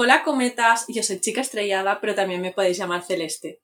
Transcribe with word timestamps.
Hola 0.00 0.22
cometas, 0.22 0.84
yo 0.86 1.02
soy 1.02 1.20
chica 1.20 1.40
estrellada, 1.40 2.00
pero 2.00 2.14
también 2.14 2.40
me 2.40 2.52
podéis 2.52 2.78
llamar 2.78 3.02
Celeste. 3.02 3.60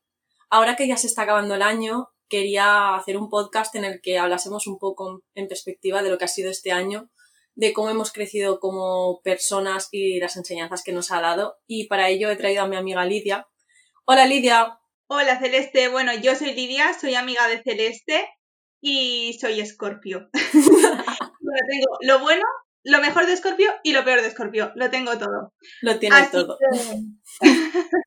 Ahora 0.51 0.75
que 0.75 0.89
ya 0.89 0.97
se 0.97 1.07
está 1.07 1.23
acabando 1.23 1.55
el 1.55 1.63
año, 1.63 2.09
quería 2.29 2.97
hacer 2.97 3.17
un 3.17 3.31
podcast 3.31 3.73
en 3.77 3.85
el 3.85 4.01
que 4.03 4.19
hablásemos 4.19 4.67
un 4.67 4.81
poco 4.81 5.23
en 5.37 5.47
perspectiva 5.47 6.03
de 6.03 6.11
lo 6.11 6.19
que 6.19 6.25
ha 6.25 6.27
sido 6.27 6.51
este 6.51 6.73
año, 6.73 7.09
de 7.55 7.73
cómo 7.73 7.89
hemos 7.89 8.11
crecido 8.11 8.59
como 8.59 9.21
personas 9.23 9.87
y 9.93 10.19
las 10.19 10.37
enseñanzas 10.37 10.83
que 10.83 10.91
nos 10.91 11.13
ha 11.13 11.21
dado. 11.21 11.59
Y 11.69 11.87
para 11.87 12.09
ello 12.09 12.29
he 12.31 12.37
traído 12.37 12.65
a 12.65 12.67
mi 12.67 12.75
amiga 12.75 13.05
Lidia. 13.05 13.47
Hola 14.05 14.27
Lidia. 14.27 14.81
Hola 15.07 15.39
Celeste, 15.39 15.87
bueno, 15.87 16.13
yo 16.21 16.35
soy 16.35 16.53
Lidia, 16.53 16.99
soy 17.01 17.15
amiga 17.15 17.47
de 17.47 17.63
Celeste 17.63 18.29
y 18.81 19.39
soy 19.41 19.61
Escorpio. 19.61 20.31
tengo 21.71 21.87
lo 22.01 22.19
bueno 22.19 22.45
lo 22.85 23.01
mejor 23.01 23.27
de 23.27 23.37
Scorpio 23.37 23.71
y 23.83 23.93
lo 23.93 24.05
peor 24.05 24.23
de 24.23 24.31
Scorpio. 24.31 24.73
Lo 24.77 24.91
tengo 24.91 25.19
todo. 25.19 25.55
Lo 25.83 25.99
tienes 25.99 26.31
todo. 26.31 26.59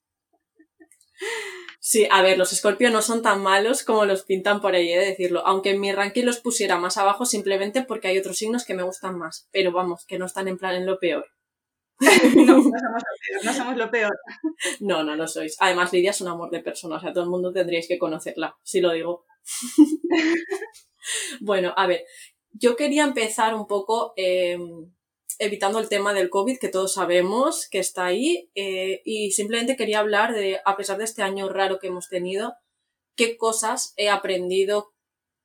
Sí, 1.79 2.05
a 2.11 2.21
ver, 2.21 2.37
los 2.37 2.49
Scorpio 2.49 2.89
no 2.89 3.01
son 3.01 3.21
tan 3.21 3.41
malos 3.41 3.81
como 3.83 4.03
los 4.03 4.23
pintan 4.23 4.59
por 4.59 4.75
ahí, 4.75 4.91
he 4.91 4.99
de 4.99 5.05
decirlo. 5.05 5.47
Aunque 5.47 5.69
en 5.69 5.79
mi 5.79 5.93
ranking 5.93 6.25
los 6.25 6.41
pusiera 6.41 6.77
más 6.77 6.97
abajo 6.97 7.25
simplemente 7.25 7.81
porque 7.81 8.09
hay 8.09 8.17
otros 8.17 8.35
signos 8.35 8.65
que 8.65 8.73
me 8.73 8.83
gustan 8.83 9.17
más. 9.17 9.47
Pero 9.53 9.71
vamos, 9.71 10.03
que 10.05 10.19
no 10.19 10.25
están 10.25 10.49
en 10.49 10.57
plan 10.57 10.75
en 10.75 10.85
lo 10.85 10.99
peor. 10.99 11.25
no, 12.35 12.57
no 12.57 12.61
somos 12.61 12.67
lo 12.67 12.69
peor, 12.69 13.45
no 13.45 13.53
somos 13.53 13.77
lo 13.77 13.89
peor. 13.89 14.19
No, 14.81 15.03
no 15.05 15.15
lo 15.15 15.29
sois. 15.29 15.55
Además, 15.59 15.93
Lidia 15.93 16.11
es 16.11 16.19
un 16.19 16.27
amor 16.27 16.49
de 16.51 16.59
persona, 16.59 16.97
o 16.97 16.99
sea, 16.99 17.13
todo 17.13 17.23
el 17.23 17.29
mundo 17.29 17.53
tendríais 17.53 17.87
que 17.87 17.97
conocerla, 17.97 18.57
si 18.63 18.81
lo 18.81 18.91
digo. 18.91 19.25
bueno, 21.39 21.73
a 21.77 21.87
ver, 21.87 22.03
yo 22.59 22.75
quería 22.75 23.03
empezar 23.03 23.53
un 23.53 23.67
poco 23.67 24.13
em, 24.15 24.91
evitando 25.39 25.79
el 25.79 25.89
tema 25.89 26.13
del 26.13 26.29
COVID, 26.29 26.57
que 26.57 26.69
todos 26.69 26.93
sabemos 26.93 27.67
que 27.69 27.79
está 27.79 28.05
ahí, 28.05 28.49
eh, 28.55 29.01
y 29.05 29.31
simplemente 29.31 29.75
quería 29.75 29.99
hablar 29.99 30.33
de, 30.33 30.59
a 30.65 30.75
pesar 30.77 30.97
de 30.97 31.03
este 31.03 31.21
año 31.21 31.49
raro 31.49 31.79
que 31.79 31.87
hemos 31.87 32.09
tenido, 32.09 32.55
qué 33.15 33.37
cosas 33.37 33.93
he 33.97 34.09
aprendido 34.09 34.93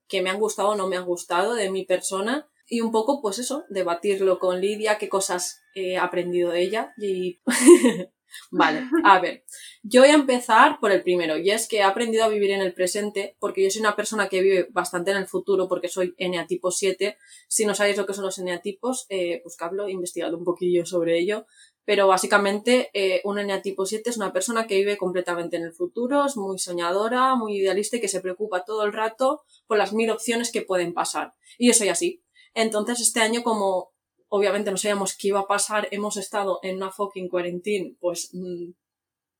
que 0.09 0.23
me 0.23 0.31
han 0.31 0.39
gustado 0.39 0.71
o 0.71 0.77
no 0.77 0.89
me 0.89 0.97
han 0.97 1.07
gustado 1.07 1.55
de 1.55 1.71
mi 1.71 1.85
persona 1.85 2.49
y 2.67 2.81
un 2.81 2.93
poco, 2.93 3.21
pues 3.21 3.39
eso, 3.39 3.65
debatirlo 3.69 4.39
con 4.39 4.61
Lidia, 4.61 4.99
qué 4.99 5.09
cosas 5.09 5.63
he 5.75 5.97
aprendido 5.97 6.51
de 6.51 6.63
ella 6.63 6.95
Vale, 8.51 8.85
a 9.05 9.21
ver, 9.21 9.45
yo 9.83 10.03
voy 10.03 10.11
a 10.11 10.15
empezar 10.15 10.79
por 10.81 10.93
el 10.93 11.03
primero, 11.03 11.39
y 11.39 11.51
es 11.51 11.69
que 11.69 11.79
he 11.79 11.83
aprendido 11.83 12.25
a 12.25 12.29
vivir 12.29 12.51
en 12.51 12.61
el 12.61 12.75
presente, 12.75 13.37
porque 13.39 13.63
yo 13.63 13.71
soy 13.71 13.81
una 13.81 13.97
persona 13.97 14.29
que 14.29 14.43
vive 14.43 14.69
bastante 14.71 15.11
en 15.11 15.17
el 15.17 15.27
futuro, 15.27 15.69
porque 15.69 15.89
soy 15.89 16.15
eneatipo 16.19 16.71
7. 16.71 17.17
Si 17.49 17.65
no 17.65 17.75
sabéis 17.75 17.97
lo 17.97 18.07
que 18.07 18.15
son 18.15 18.25
los 18.25 18.39
eneatipos, 18.39 19.07
eh, 19.09 19.41
buscadlo, 19.45 19.89
investigad 19.89 20.33
un 20.35 20.45
poquillo 20.45 20.85
sobre 20.87 21.19
ello. 21.19 21.47
Pero 21.85 22.07
básicamente, 22.07 22.91
eh, 22.95 23.21
un 23.25 23.39
eneatipo 23.39 23.87
7 23.87 24.11
es 24.11 24.17
una 24.17 24.33
persona 24.33 24.67
que 24.67 24.77
vive 24.77 24.97
completamente 24.97 25.57
en 25.57 25.65
el 25.65 25.73
futuro, 25.73 26.25
es 26.25 26.37
muy 26.37 26.59
soñadora, 26.59 27.35
muy 27.35 27.57
idealista 27.57 27.97
y 27.97 28.01
que 28.01 28.09
se 28.09 28.21
preocupa 28.21 28.65
todo 28.65 28.85
el 28.85 28.93
rato 28.93 29.43
por 29.67 29.79
las 29.79 29.93
mil 29.93 30.11
opciones 30.11 30.53
que 30.53 30.63
pueden 30.63 30.95
pasar. 30.95 31.35
Y 31.59 31.67
yo 31.69 31.75
soy 31.75 31.89
así. 31.89 32.23
Entonces, 32.55 33.01
este 33.01 33.21
año, 33.21 33.43
como 33.43 33.92
obviamente 34.35 34.71
no 34.71 34.79
sabíamos 34.79 35.15
qué 35.15 35.29
iba 35.29 35.41
a 35.41 35.47
pasar, 35.47 35.89
hemos 35.91 36.17
estado 36.17 36.59
en 36.63 36.77
una 36.77 36.91
fucking 36.91 37.29
quarantine, 37.29 37.97
pues 38.01 38.31
mm, 38.33 38.71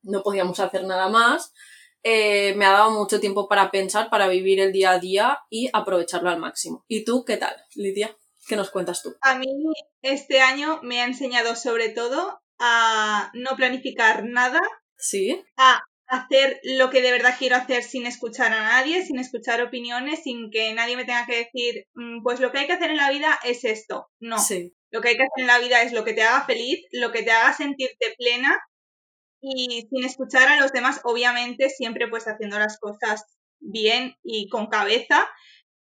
no 0.03 0.21
podíamos 0.21 0.59
hacer 0.59 0.85
nada 0.85 1.09
más. 1.09 1.51
Eh, 2.03 2.53
me 2.55 2.65
ha 2.65 2.73
dado 2.73 2.91
mucho 2.91 3.19
tiempo 3.19 3.47
para 3.47 3.71
pensar, 3.71 4.09
para 4.11 4.27
vivir 4.27 4.59
el 4.59 4.71
día 4.71 4.91
a 4.91 4.99
día 4.99 5.39
y 5.49 5.67
aprovecharlo 5.73 6.29
al 6.29 6.39
máximo. 6.39 6.85
¿Y 6.87 7.05
tú 7.05 7.25
qué 7.25 7.37
tal, 7.37 7.55
Lidia? 7.75 8.15
¿Qué 8.47 8.55
nos 8.55 8.69
cuentas 8.69 9.01
tú? 9.01 9.15
A 9.21 9.35
mí 9.39 9.47
este 10.03 10.41
año 10.41 10.79
me 10.83 11.01
ha 11.01 11.05
enseñado 11.05 11.55
sobre 11.55 11.89
todo 11.89 12.39
a 12.59 13.31
no 13.33 13.55
planificar 13.55 14.25
nada. 14.25 14.59
Sí. 14.95 15.43
A 15.57 15.81
hacer 16.05 16.59
lo 16.63 16.91
que 16.91 17.01
de 17.01 17.11
verdad 17.11 17.35
quiero 17.39 17.55
hacer 17.55 17.81
sin 17.81 18.05
escuchar 18.05 18.53
a 18.53 18.61
nadie, 18.61 19.03
sin 19.03 19.17
escuchar 19.17 19.59
opiniones, 19.63 20.21
sin 20.21 20.51
que 20.51 20.71
nadie 20.75 20.97
me 20.97 21.05
tenga 21.05 21.25
que 21.25 21.37
decir, 21.37 21.87
mm, 21.95 22.21
pues 22.21 22.39
lo 22.39 22.51
que 22.51 22.59
hay 22.59 22.67
que 22.67 22.73
hacer 22.73 22.91
en 22.91 22.97
la 22.97 23.09
vida 23.09 23.39
es 23.43 23.63
esto. 23.63 24.11
No. 24.19 24.37
Sí. 24.37 24.75
Lo 24.93 25.01
que 25.01 25.09
hay 25.09 25.17
que 25.17 25.23
hacer 25.23 25.41
en 25.41 25.47
la 25.47 25.57
vida 25.57 25.81
es 25.81 25.91
lo 25.91 26.03
que 26.03 26.13
te 26.13 26.21
haga 26.21 26.45
feliz, 26.45 26.85
lo 26.91 27.11
que 27.11 27.23
te 27.23 27.31
haga 27.31 27.51
sentirte 27.51 28.13
plena 28.15 28.61
y 29.41 29.87
sin 29.89 30.05
escuchar 30.05 30.47
a 30.47 30.61
los 30.61 30.71
demás, 30.71 31.01
obviamente 31.03 31.71
siempre 31.71 32.07
pues 32.07 32.27
haciendo 32.27 32.59
las 32.59 32.77
cosas 32.79 33.25
bien 33.59 34.15
y 34.21 34.49
con 34.49 34.67
cabeza, 34.67 35.27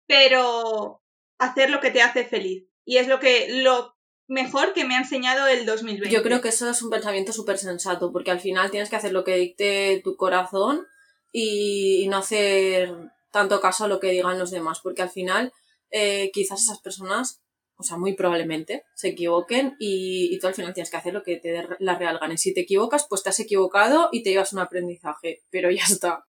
pero 0.06 1.02
hacer 1.38 1.68
lo 1.68 1.80
que 1.80 1.90
te 1.90 2.00
hace 2.00 2.24
feliz. 2.24 2.64
Y 2.86 2.96
es 2.96 3.06
lo 3.06 3.20
que 3.20 3.62
lo 3.62 3.94
mejor 4.28 4.72
que 4.72 4.86
me 4.86 4.94
ha 4.94 5.00
enseñado 5.00 5.46
el 5.46 5.66
2020. 5.66 6.08
Yo 6.08 6.22
creo 6.22 6.40
que 6.40 6.48
eso 6.48 6.70
es 6.70 6.80
un 6.80 6.88
pensamiento 6.88 7.34
súper 7.34 7.58
sensato, 7.58 8.12
porque 8.12 8.30
al 8.30 8.40
final 8.40 8.70
tienes 8.70 8.88
que 8.88 8.96
hacer 8.96 9.12
lo 9.12 9.24
que 9.24 9.36
dicte 9.36 10.00
tu 10.02 10.16
corazón 10.16 10.86
y, 11.30 12.06
no 12.08 12.16
hacer 12.16 12.90
tanto 13.30 13.60
caso 13.60 13.84
a 13.84 13.88
lo 13.88 14.00
que 14.00 14.10
digan 14.10 14.38
los 14.38 14.50
demás, 14.50 14.80
porque 14.82 15.02
al 15.02 15.10
final 15.10 15.52
eh, 15.90 16.30
quizás 16.32 16.62
esas 16.62 16.80
personas 16.80 17.41
o 17.82 17.84
sea, 17.84 17.98
muy 17.98 18.14
probablemente 18.14 18.84
se 18.94 19.08
equivoquen 19.08 19.76
y, 19.78 20.38
tú 20.38 20.46
al 20.46 20.54
final 20.54 20.72
tienes 20.72 20.90
que 20.90 20.96
hacer 20.96 21.12
lo 21.12 21.22
que 21.22 21.36
te 21.36 21.52
dé 21.52 21.68
la 21.78 21.98
real 21.98 22.18
gana. 22.18 22.34
Y 22.34 22.38
si 22.38 22.54
te 22.54 22.60
equivocas, 22.60 23.06
pues 23.08 23.22
te 23.22 23.28
has 23.28 23.40
equivocado 23.40 24.08
y 24.12 24.22
te 24.22 24.30
llevas 24.30 24.52
un 24.52 24.60
aprendizaje, 24.60 25.42
pero 25.50 25.70
ya 25.70 25.82
está. 25.84 26.24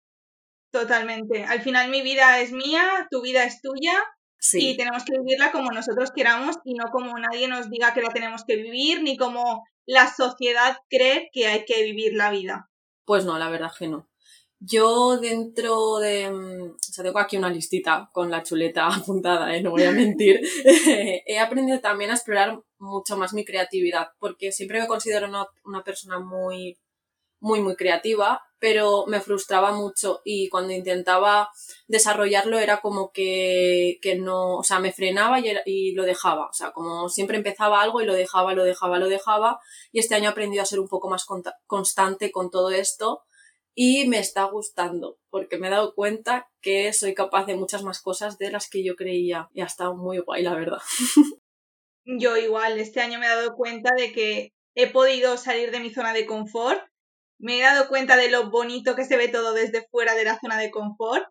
Totalmente. 0.72 1.44
Al 1.44 1.62
final 1.62 1.90
mi 1.90 2.02
vida 2.02 2.40
es 2.40 2.52
mía, 2.52 3.08
tu 3.10 3.22
vida 3.22 3.44
es 3.44 3.62
tuya 3.62 3.94
y 4.54 4.78
tenemos 4.78 5.04
que 5.04 5.20
vivirla 5.20 5.52
como 5.52 5.72
nosotros 5.72 6.12
queramos 6.16 6.56
y 6.64 6.74
no 6.76 6.86
como 6.92 7.18
nadie 7.20 7.48
nos 7.48 7.70
diga 7.70 7.94
que 7.94 8.02
la 8.02 8.10
tenemos 8.10 8.46
que 8.46 8.56
vivir 8.56 9.04
ni 9.04 9.18
como 9.18 9.66
la 9.86 10.14
sociedad 10.14 10.78
cree 10.90 11.30
que 11.34 11.48
hay 11.48 11.66
que 11.66 11.84
vivir 11.84 12.14
la 12.14 12.32
vida. 12.32 12.70
Pues 13.06 13.26
no, 13.26 13.38
la 13.38 13.50
verdad 13.50 13.72
que 13.78 13.88
no. 13.88 14.09
Yo 14.60 15.18
dentro 15.18 16.00
de... 16.00 16.30
Mm, 16.30 16.72
o 16.72 16.78
sea, 16.80 17.04
tengo 17.04 17.20
aquí 17.20 17.38
una 17.38 17.50
listita 17.50 18.10
con 18.12 18.30
la 18.30 18.44
chuleta 18.44 18.88
apuntada, 18.94 19.56
¿eh? 19.56 19.62
no 19.62 19.72
voy 19.72 19.84
a 19.84 19.92
mentir. 19.92 20.42
He 21.26 21.40
aprendido 21.40 21.80
también 21.80 22.12
a 22.12 22.16
explorar 22.16 22.60
mucho 22.78 23.18
más 23.18 23.34
mi 23.34 23.46
creatividad, 23.46 24.10
porque 24.20 24.52
siempre 24.52 24.82
me 24.82 24.88
considero 24.88 25.28
una, 25.28 25.48
una 25.64 25.84
persona 25.84 26.20
muy, 26.20 26.78
muy, 27.40 27.62
muy 27.62 27.76
creativa, 27.76 28.42
pero 28.60 29.06
me 29.08 29.22
frustraba 29.22 29.72
mucho 29.72 30.22
y 30.26 30.50
cuando 30.50 30.74
intentaba 30.74 31.50
desarrollarlo 31.88 32.60
era 32.60 32.82
como 32.82 33.12
que, 33.14 33.98
que 34.02 34.16
no, 34.16 34.58
o 34.58 34.64
sea, 34.64 34.80
me 34.80 34.92
frenaba 34.92 35.40
y, 35.40 35.54
y, 35.66 35.94
lo 35.94 36.04
dejaba. 36.04 36.48
O 36.48 36.54
sea, 36.54 36.72
como 36.72 37.08
siempre 37.08 37.38
empezaba 37.38 37.82
algo 37.82 38.02
y 38.02 38.06
lo 38.06 38.14
dejaba, 38.14 38.54
lo 38.54 38.66
dejaba, 38.66 39.00
lo 39.00 39.08
dejaba. 39.08 39.60
Y 39.94 40.00
este 40.00 40.16
año 40.16 40.26
he 40.26 40.32
aprendido 40.32 40.64
a 40.64 40.66
ser 40.66 40.82
un 40.82 40.90
poco 40.90 41.10
más 41.10 41.26
constante 41.66 42.32
con 42.32 42.50
todo 42.50 42.72
esto 42.72 43.24
y 43.76 44.08
me 44.08 44.20
está 44.20 44.44
gustando 44.44 45.18
porque 45.30 45.58
me 45.58 45.68
he 45.68 45.72
dado 45.72 45.94
cuenta 45.96 46.50
que 46.62 46.92
soy 46.94 47.14
capaz 47.14 47.46
de 47.46 47.56
muchas 47.56 47.84
más 47.84 48.02
cosas 48.02 48.38
de 48.38 48.52
las 48.52 48.70
que 48.70 48.84
yo 48.84 48.96
creía 48.96 49.50
y 49.54 49.62
ha 49.62 49.66
estado 49.66 49.96
muy 49.96 50.20
guay, 50.20 50.44
la 50.44 50.56
verdad. 50.56 50.82
Yo 52.06 52.38
igual, 52.38 52.80
este 52.80 53.02
año 53.02 53.20
me 53.20 53.28
he 53.28 53.30
dado 53.30 53.56
cuenta 53.56 53.94
de 53.96 54.12
que 54.12 54.52
he 54.74 54.88
podido 54.88 55.38
salir 55.38 55.70
de 55.70 55.80
mi 55.80 55.94
zona 55.94 56.12
de 56.12 56.26
confort, 56.26 56.82
me 57.40 57.60
he 57.60 57.62
dado 57.62 57.88
cuenta 57.88 58.18
de 58.18 58.32
lo 58.32 58.50
bonito 58.50 58.96
que 58.96 59.06
se 59.06 59.16
ve 59.16 59.28
todo 59.28 59.54
desde 59.54 59.88
fuera 59.92 60.16
de 60.16 60.24
la 60.24 60.40
zona 60.40 60.58
de 60.58 60.72
confort 60.72 61.26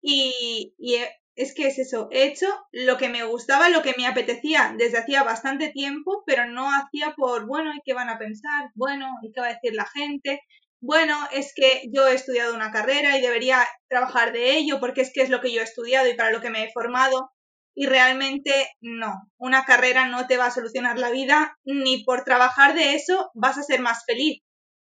y, 0.00 0.74
y 0.78 0.96
es 1.36 1.54
que 1.54 1.66
es 1.66 1.78
eso, 1.78 2.08
he 2.10 2.24
hecho 2.24 2.46
lo 2.72 2.96
que 2.96 3.10
me 3.10 3.24
gustaba, 3.24 3.68
lo 3.68 3.82
que 3.82 3.94
me 3.96 4.06
apetecía 4.06 4.74
desde 4.78 4.98
hacía 4.98 5.22
bastante 5.22 5.68
tiempo, 5.68 6.24
pero 6.26 6.46
no 6.46 6.68
hacía 6.72 7.14
por, 7.14 7.46
bueno, 7.46 7.72
¿y 7.74 7.80
qué 7.84 7.92
van 7.92 8.08
a 8.08 8.18
pensar? 8.18 8.70
Bueno, 8.74 9.06
¿y 9.22 9.32
qué 9.32 9.40
va 9.40 9.48
a 9.48 9.54
decir 9.54 9.74
la 9.74 9.86
gente? 9.86 10.40
Bueno, 10.80 11.16
es 11.32 11.52
que 11.54 11.82
yo 11.92 12.06
he 12.06 12.14
estudiado 12.14 12.54
una 12.54 12.70
carrera 12.70 13.16
y 13.16 13.22
debería 13.22 13.66
trabajar 13.88 14.32
de 14.32 14.56
ello 14.56 14.78
porque 14.80 15.00
es 15.00 15.10
que 15.12 15.22
es 15.22 15.30
lo 15.30 15.40
que 15.40 15.52
yo 15.52 15.60
he 15.60 15.64
estudiado 15.64 16.08
y 16.08 16.14
para 16.14 16.30
lo 16.30 16.40
que 16.40 16.50
me 16.50 16.64
he 16.64 16.72
formado. 16.72 17.30
Y 17.74 17.86
realmente 17.86 18.70
no, 18.80 19.12
una 19.36 19.64
carrera 19.64 20.06
no 20.06 20.26
te 20.26 20.38
va 20.38 20.46
a 20.46 20.50
solucionar 20.50 20.98
la 20.98 21.10
vida, 21.10 21.58
ni 21.64 22.04
por 22.04 22.24
trabajar 22.24 22.74
de 22.74 22.94
eso 22.94 23.30
vas 23.34 23.58
a 23.58 23.62
ser 23.62 23.80
más 23.80 24.04
feliz. 24.06 24.42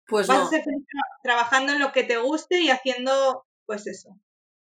Pues 0.07 0.27
vas 0.27 0.47
a 0.47 0.49
ser 0.49 0.63
feliz 0.63 0.85
trabajando 1.23 1.73
en 1.73 1.81
lo 1.81 1.93
que 1.93 2.05
te 2.05 2.19
guste 2.19 2.61
y 2.61 2.71
haciendo, 2.71 3.45
pues 3.67 3.87
eso. 3.87 4.11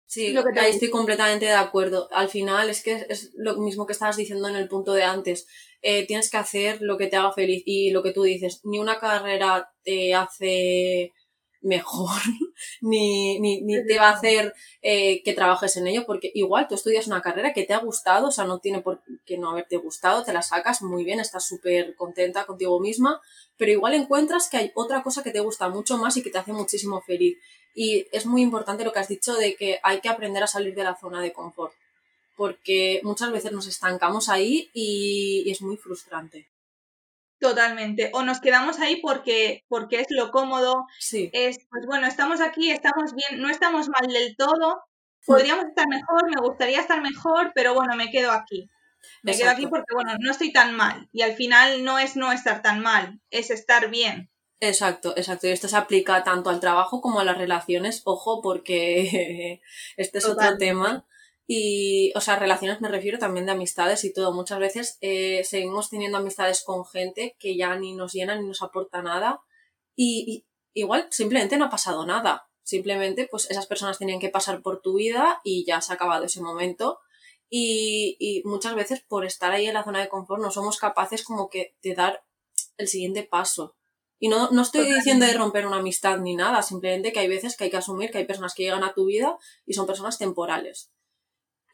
Sí, 0.06 0.31
lo 0.32 0.44
que 0.44 0.58
ahí 0.61 0.70
estoy 0.70 0.91
completamente 0.91 1.47
de 1.47 1.53
acuerdo. 1.53 2.08
Al 2.12 2.29
final 2.29 2.70
es 2.70 2.82
que 2.82 3.06
es 3.08 3.32
lo 3.35 3.56
mismo 3.56 3.87
que 3.87 3.93
estabas 3.93 4.17
diciendo 4.17 4.49
en 4.49 4.56
el 4.56 4.69
punto 4.69 4.93
de 4.94 5.03
antes. 5.03 5.47
Eh, 5.82 6.06
tienes 6.06 6.31
que 6.31 6.37
hacer 6.37 6.79
lo 6.81 6.97
que 6.97 7.08
te 7.08 7.17
haga 7.17 7.32
feliz 7.32 7.62
y 7.67 7.91
lo 7.91 8.03
que 8.03 8.12
tú 8.12 8.23
dices, 8.23 8.61
ni 8.64 8.79
una 8.79 8.99
carrera 9.00 9.69
te 9.82 10.14
hace 10.14 11.12
mejor, 11.66 12.20
ni, 12.80 13.38
ni, 13.40 13.60
ni, 13.62 13.84
te 13.84 13.98
va 13.98 14.08
a 14.08 14.14
hacer 14.14 14.54
eh, 14.82 15.22
que 15.22 15.34
trabajes 15.34 15.76
en 15.76 15.86
ello, 15.86 16.04
porque 16.06 16.30
igual 16.34 16.66
tú 16.68 16.74
estudias 16.74 17.06
una 17.06 17.20
carrera 17.20 17.52
que 17.52 17.64
te 17.64 17.74
ha 17.74 17.78
gustado, 17.78 18.28
o 18.28 18.32
sea, 18.32 18.44
no 18.44 18.58
tiene 18.58 18.80
por 18.80 19.02
qué 19.24 19.36
no 19.36 19.50
haberte 19.50 19.76
gustado, 19.76 20.24
te 20.24 20.32
la 20.32 20.42
sacas 20.42 20.82
muy 20.82 21.04
bien, 21.04 21.20
estás 21.20 21.46
súper 21.46 21.94
contenta 21.96 22.46
contigo 22.46 22.80
misma, 22.80 23.20
pero 23.56 23.72
igual 23.72 23.94
encuentras 23.94 24.48
que 24.48 24.56
hay 24.56 24.72
otra 24.74 25.02
cosa 25.02 25.22
que 25.22 25.30
te 25.30 25.40
gusta 25.40 25.68
mucho 25.68 25.98
más 25.98 26.16
y 26.16 26.22
que 26.22 26.30
te 26.30 26.38
hace 26.38 26.52
muchísimo 26.52 27.00
feliz. 27.02 27.36
Y 27.74 28.06
es 28.10 28.24
muy 28.24 28.40
importante 28.40 28.84
lo 28.84 28.92
que 28.92 29.00
has 29.00 29.08
dicho 29.08 29.34
de 29.34 29.54
que 29.54 29.78
hay 29.82 30.00
que 30.00 30.08
aprender 30.08 30.42
a 30.42 30.46
salir 30.46 30.74
de 30.74 30.84
la 30.84 30.96
zona 30.96 31.20
de 31.20 31.32
confort, 31.32 31.74
porque 32.36 33.00
muchas 33.02 33.30
veces 33.32 33.52
nos 33.52 33.66
estancamos 33.66 34.28
ahí 34.28 34.70
y, 34.72 35.50
es 35.50 35.60
muy 35.60 35.76
frustrante. 35.76 36.46
Totalmente. 37.38 38.10
O 38.14 38.22
nos 38.22 38.40
quedamos 38.40 38.80
ahí 38.80 38.96
porque, 38.96 39.64
porque 39.68 40.00
es 40.00 40.06
lo 40.10 40.30
cómodo. 40.30 40.86
Sí. 40.98 41.30
Es, 41.32 41.58
pues 41.70 41.86
bueno, 41.86 42.06
estamos 42.06 42.40
aquí, 42.40 42.70
estamos 42.70 43.14
bien, 43.14 43.40
no 43.40 43.50
estamos 43.50 43.88
mal 43.88 44.06
del 44.10 44.36
todo. 44.36 44.82
Podríamos 45.26 45.66
estar 45.66 45.88
mejor, 45.88 46.30
me 46.30 46.40
gustaría 46.40 46.80
estar 46.80 47.02
mejor, 47.02 47.52
pero 47.54 47.74
bueno, 47.74 47.96
me 47.96 48.10
quedo 48.10 48.30
aquí. 48.30 48.70
Me 49.22 49.36
quedo 49.36 49.50
aquí 49.50 49.66
porque, 49.66 49.94
bueno, 49.94 50.12
no 50.20 50.30
estoy 50.30 50.52
tan 50.52 50.76
mal. 50.76 51.08
Y 51.12 51.22
al 51.22 51.34
final 51.34 51.84
no 51.84 51.98
es 51.98 52.16
no 52.16 52.32
estar 52.32 52.62
tan 52.62 52.80
mal, 52.80 53.20
es 53.30 53.50
estar 53.50 53.90
bien. 53.90 54.30
Exacto, 54.60 55.14
exacto. 55.16 55.46
Y 55.46 55.50
esto 55.50 55.68
se 55.68 55.76
aplica 55.76 56.24
tanto 56.24 56.48
al 56.48 56.60
trabajo 56.60 57.00
como 57.00 57.20
a 57.20 57.24
las 57.24 57.36
relaciones. 57.36 58.02
Ojo, 58.04 58.40
porque 58.40 59.60
este 59.96 60.18
es 60.18 60.24
otro 60.26 60.56
tema. 60.56 61.04
Y, 61.46 62.12
o 62.16 62.20
sea, 62.20 62.37
relaciones 62.37 62.81
me 62.81 62.88
refiero 62.88 63.19
también 63.19 63.46
de 63.46 63.52
amistades 63.52 64.04
y 64.04 64.12
todo. 64.12 64.32
Muchas 64.32 64.58
veces 64.58 64.98
eh, 65.00 65.43
seguimos 65.44 65.90
teniendo 65.90 66.19
amistades 66.19 66.62
con 66.64 66.84
gente 66.84 67.37
que 67.38 67.56
ya 67.56 67.76
ni 67.76 67.94
nos 67.94 68.12
llena 68.12 68.34
ni 68.37 68.46
nos 68.46 68.62
aporta 68.62 69.02
nada. 69.02 69.40
Y, 69.94 70.46
igual 70.75 71.06
simplemente 71.10 71.56
no 71.56 71.66
ha 71.66 71.70
pasado 71.70 72.04
nada. 72.04 72.48
Simplemente, 72.62 73.28
pues 73.31 73.48
esas 73.50 73.66
personas 73.66 73.98
tienen 73.98 74.19
que 74.19 74.28
pasar 74.28 74.60
por 74.60 74.81
tu 74.81 74.94
vida 74.96 75.40
y 75.44 75.64
ya 75.64 75.81
se 75.81 75.93
ha 75.93 75.94
acabado 75.94 76.25
ese 76.25 76.40
momento. 76.40 76.98
Y, 77.48 78.16
y 78.19 78.43
muchas 78.44 78.75
veces 78.75 79.04
por 79.06 79.25
estar 79.25 79.52
ahí 79.52 79.66
en 79.66 79.75
la 79.75 79.84
zona 79.84 80.00
de 80.00 80.08
confort 80.08 80.43
no 80.43 80.50
somos 80.50 80.78
capaces 80.78 81.22
como 81.22 81.48
que 81.48 81.76
de 81.82 81.94
dar 81.94 82.25
el 82.76 82.88
siguiente 82.88 83.22
paso. 83.22 83.76
Y 84.19 84.28
no, 84.28 84.50
no 84.50 84.62
estoy 84.62 84.93
diciendo 84.93 85.26
de 85.26 85.34
romper 85.34 85.66
una 85.66 85.76
amistad 85.76 86.19
ni 86.19 86.34
nada, 86.34 86.62
simplemente 86.62 87.12
que 87.12 87.20
hay 87.20 87.28
veces 87.28 87.56
que 87.56 87.64
hay 87.64 87.70
que 87.70 87.76
asumir 87.76 88.10
que 88.10 88.19
hay 88.19 88.25
personas 88.25 88.54
que 88.54 88.62
llegan 88.62 88.82
a 88.82 88.94
tu 88.94 89.06
vida 89.06 89.37
y 89.66 89.75
son 89.75 89.87
personas 89.87 90.19
temporales. 90.19 90.90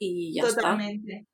Y 0.05 0.35
ya 0.35 0.47
Totalmente. 0.47 1.27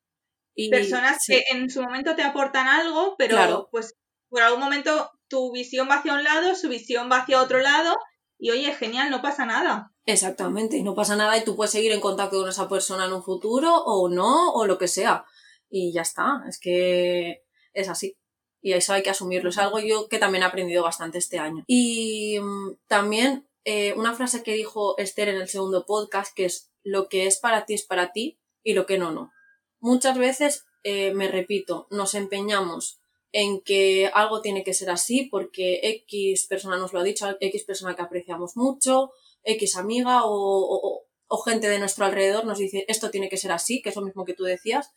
Y, 0.55 0.69
personas 0.69 1.17
que 1.25 1.43
en 1.51 1.69
su 1.69 1.81
momento 1.81 2.15
te 2.15 2.23
aportan 2.23 2.67
algo, 2.67 3.15
pero 3.17 3.69
pues 3.71 3.95
por 4.27 4.41
algún 4.41 4.59
momento 4.59 5.11
tu 5.29 5.53
visión 5.53 5.87
va 5.89 5.95
hacia 5.95 6.13
un 6.13 6.23
lado, 6.23 6.53
su 6.55 6.67
visión 6.67 7.09
va 7.09 7.21
hacia 7.21 7.41
otro 7.41 7.59
lado, 7.59 7.95
y 8.37 8.51
oye, 8.51 8.73
genial, 8.73 9.09
no 9.09 9.21
pasa 9.21 9.45
nada. 9.45 9.93
Exactamente, 10.05 10.81
no 10.83 10.95
pasa 10.95 11.15
nada 11.15 11.37
y 11.37 11.45
tú 11.45 11.55
puedes 11.55 11.71
seguir 11.71 11.93
en 11.93 12.01
contacto 12.01 12.39
con 12.39 12.49
esa 12.49 12.67
persona 12.67 13.05
en 13.05 13.13
un 13.13 13.23
futuro 13.23 13.73
o 13.73 14.09
no, 14.09 14.51
o 14.51 14.65
lo 14.65 14.77
que 14.77 14.89
sea. 14.89 15.23
Y 15.69 15.93
ya 15.93 16.01
está, 16.01 16.43
es 16.47 16.59
que 16.59 17.43
es 17.73 17.87
así 17.87 18.17
y 18.61 18.73
eso 18.73 18.93
hay 18.93 19.03
que 19.03 19.09
asumirlo. 19.09 19.49
Es 19.49 19.57
algo 19.57 19.79
yo 19.79 20.07
que 20.09 20.19
también 20.19 20.43
he 20.43 20.47
aprendido 20.47 20.83
bastante 20.83 21.17
este 21.17 21.39
año. 21.39 21.63
Y 21.67 22.39
mm, 22.39 22.75
también 22.87 23.47
eh, 23.65 23.93
una 23.95 24.13
frase 24.13 24.43
que 24.43 24.53
dijo 24.53 24.97
Esther 24.97 25.29
en 25.29 25.37
el 25.37 25.47
segundo 25.47 25.85
podcast, 25.85 26.35
que 26.35 26.45
es 26.45 26.71
lo 26.83 27.07
que 27.07 27.27
es 27.27 27.39
para 27.39 27.65
ti 27.65 27.73
es 27.73 27.85
para 27.85 28.11
ti 28.11 28.38
y 28.63 28.73
lo 28.73 28.85
que 28.85 28.97
no, 28.97 29.11
no. 29.11 29.31
Muchas 29.79 30.17
veces, 30.17 30.65
eh, 30.83 31.13
me 31.13 31.27
repito, 31.27 31.87
nos 31.89 32.15
empeñamos 32.15 32.99
en 33.31 33.61
que 33.61 34.09
algo 34.13 34.41
tiene 34.41 34.63
que 34.63 34.73
ser 34.73 34.89
así 34.89 35.27
porque 35.29 35.79
X 36.07 36.47
persona 36.47 36.77
nos 36.77 36.93
lo 36.93 36.99
ha 36.99 37.03
dicho, 37.03 37.27
X 37.39 37.63
persona 37.63 37.95
que 37.95 38.01
apreciamos 38.01 38.57
mucho, 38.57 39.11
X 39.43 39.77
amiga 39.77 40.25
o, 40.25 41.05
o, 41.27 41.37
gente 41.43 41.69
de 41.69 41.79
nuestro 41.79 42.05
alrededor 42.05 42.45
nos 42.45 42.57
dice 42.57 42.85
esto 42.87 43.11
tiene 43.11 43.29
que 43.29 43.37
ser 43.37 43.51
así, 43.51 43.81
que 43.81 43.89
es 43.89 43.95
lo 43.95 44.01
mismo 44.01 44.25
que 44.25 44.33
tú 44.33 44.43
decías, 44.43 44.91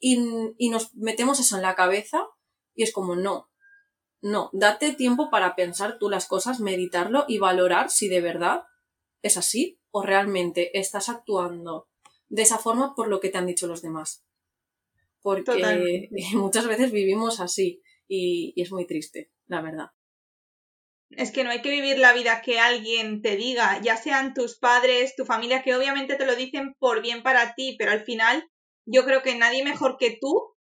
y, 0.00 0.18
y 0.56 0.70
nos 0.70 0.94
metemos 0.94 1.40
eso 1.40 1.56
en 1.56 1.62
la 1.62 1.74
cabeza 1.74 2.26
y 2.74 2.84
es 2.84 2.92
como, 2.92 3.16
no, 3.16 3.50
no, 4.20 4.50
date 4.52 4.94
tiempo 4.94 5.30
para 5.30 5.54
pensar 5.54 5.98
tú 5.98 6.08
las 6.08 6.26
cosas, 6.26 6.60
meditarlo 6.60 7.24
y 7.28 7.38
valorar 7.38 7.90
si 7.90 8.08
de 8.08 8.20
verdad 8.20 8.64
es 9.22 9.36
así 9.36 9.78
o 9.90 10.02
realmente 10.02 10.78
estás 10.78 11.08
actuando 11.08 11.88
de 12.28 12.42
esa 12.42 12.58
forma 12.58 12.94
por 12.94 13.08
lo 13.08 13.20
que 13.20 13.30
te 13.30 13.38
han 13.38 13.46
dicho 13.46 13.66
los 13.66 13.82
demás. 13.82 14.24
Porque 15.20 16.08
muchas 16.34 16.66
veces 16.66 16.92
vivimos 16.92 17.40
así 17.40 17.82
y, 18.06 18.52
y 18.56 18.62
es 18.62 18.72
muy 18.72 18.86
triste, 18.86 19.30
la 19.46 19.60
verdad. 19.60 19.90
Es 21.10 21.32
que 21.32 21.42
no 21.42 21.50
hay 21.50 21.62
que 21.62 21.70
vivir 21.70 21.98
la 21.98 22.12
vida 22.12 22.42
que 22.42 22.60
alguien 22.60 23.22
te 23.22 23.36
diga, 23.36 23.80
ya 23.80 23.96
sean 23.96 24.34
tus 24.34 24.58
padres, 24.58 25.16
tu 25.16 25.24
familia, 25.24 25.62
que 25.62 25.74
obviamente 25.74 26.16
te 26.16 26.26
lo 26.26 26.36
dicen 26.36 26.74
por 26.78 27.00
bien 27.00 27.22
para 27.22 27.54
ti, 27.54 27.76
pero 27.78 27.92
al 27.92 28.04
final 28.04 28.46
yo 28.84 29.04
creo 29.04 29.22
que 29.22 29.34
nadie 29.34 29.64
mejor 29.64 29.96
que 29.98 30.18
tú 30.20 30.54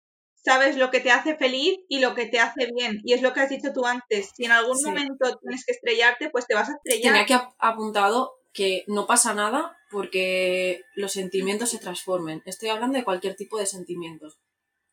sabes 0.47 0.77
lo 0.77 0.89
que 0.91 1.01
te 1.01 1.11
hace 1.11 1.35
feliz 1.35 1.79
y 1.89 1.99
lo 1.99 2.15
que 2.15 2.25
te 2.25 2.39
hace 2.39 2.69
bien. 2.73 3.01
Y 3.03 3.13
es 3.13 3.21
lo 3.21 3.33
que 3.33 3.41
has 3.41 3.49
dicho 3.49 3.73
tú 3.73 3.85
antes. 3.85 4.31
Si 4.35 4.45
en 4.45 4.53
algún 4.53 4.77
momento 4.81 5.37
tienes 5.41 5.65
que 5.65 5.73
estrellarte, 5.73 6.29
pues 6.29 6.47
te 6.47 6.55
vas 6.55 6.69
a 6.69 6.73
estrellar. 6.73 7.25
Tenía 7.25 7.25
que 7.25 7.47
apuntado 7.59 8.36
que 8.57 8.85
no 8.87 9.05
pasa 9.05 9.35
nada 9.35 9.77
porque 9.91 10.81
los 10.95 11.11
sentimientos 11.11 11.69
se 11.69 11.77
transformen. 11.77 12.41
Estoy 12.47 12.69
hablando 12.69 12.97
de 12.97 13.03
cualquier 13.03 13.35
tipo 13.35 13.59
de 13.59 13.67
sentimientos. 13.67 14.39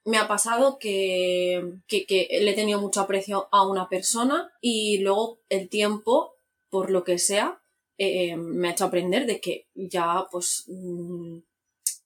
Me 0.04 0.18
ha 0.18 0.28
pasado 0.28 0.78
que, 0.78 1.78
que, 1.88 2.28
le 2.42 2.50
he 2.50 2.54
tenido 2.54 2.78
mucho 2.78 3.00
aprecio 3.00 3.48
a 3.52 3.66
una 3.66 3.88
persona 3.88 4.52
y 4.60 4.98
luego 4.98 5.40
el 5.48 5.70
tiempo, 5.70 6.34
por 6.68 6.90
lo 6.90 7.04
que 7.04 7.18
sea, 7.18 7.62
eh, 7.96 8.36
me 8.36 8.68
ha 8.68 8.72
hecho 8.72 8.84
aprender 8.84 9.24
de 9.24 9.40
que 9.40 9.66
ya 9.74 10.26
pues 10.30 10.64
mm, 10.66 11.38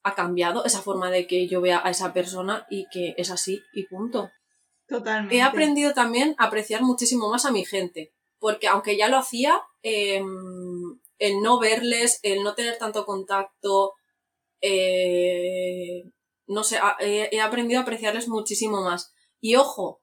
ha 0.05 0.15
cambiado 0.15 0.65
esa 0.65 0.81
forma 0.81 1.11
de 1.11 1.27
que 1.27 1.49
yo 1.49 1.61
vea 1.61 1.81
a 1.85 1.91
esa 1.91 2.13
persona 2.13 2.69
y 2.71 2.87
que 2.93 3.17
es 3.19 3.33
así 3.33 3.61
y 3.73 3.89
punto. 3.89 4.31
Totalmente. 4.87 5.35
He 5.35 5.43
aprendido 5.43 5.93
también 5.93 6.37
a 6.39 6.45
apreciar 6.45 6.83
muchísimo 6.83 7.29
más 7.29 7.47
a 7.47 7.51
mi 7.51 7.65
gente, 7.65 8.15
porque 8.39 8.69
aunque 8.69 8.97
ya 8.97 9.09
lo 9.09 9.19
hacía, 9.19 9.61
em, 9.83 11.01
el 11.19 11.41
no 11.41 11.59
verles, 11.59 12.21
el 12.23 12.43
no 12.43 12.55
tener 12.55 12.79
tanto 12.79 13.05
contacto, 13.05 13.95
eh, 14.61 16.05
no 16.47 16.65
sé, 16.65 16.79
he 17.01 17.41
aprendido 17.41 17.81
a 17.81 17.83
apreciarles 17.83 18.29
muchísimo 18.29 18.83
más. 18.83 19.13
Y 19.41 19.57
ojo, 19.57 20.01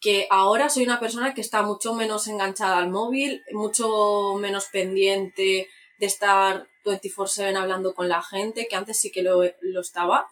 que 0.00 0.26
ahora 0.30 0.70
soy 0.70 0.84
una 0.84 0.98
persona 0.98 1.34
que 1.34 1.42
está 1.42 1.62
mucho 1.62 1.94
menos 1.94 2.26
enganchada 2.26 2.78
al 2.78 2.90
móvil, 2.90 3.42
mucho 3.52 4.34
menos 4.38 4.66
pendiente 4.72 5.68
de 5.98 6.06
estar 6.06 6.66
24/7 6.84 7.56
hablando 7.56 7.94
con 7.94 8.08
la 8.08 8.22
gente, 8.22 8.66
que 8.66 8.76
antes 8.76 8.98
sí 8.98 9.12
que 9.12 9.22
lo, 9.22 9.42
estaba, 9.44 10.28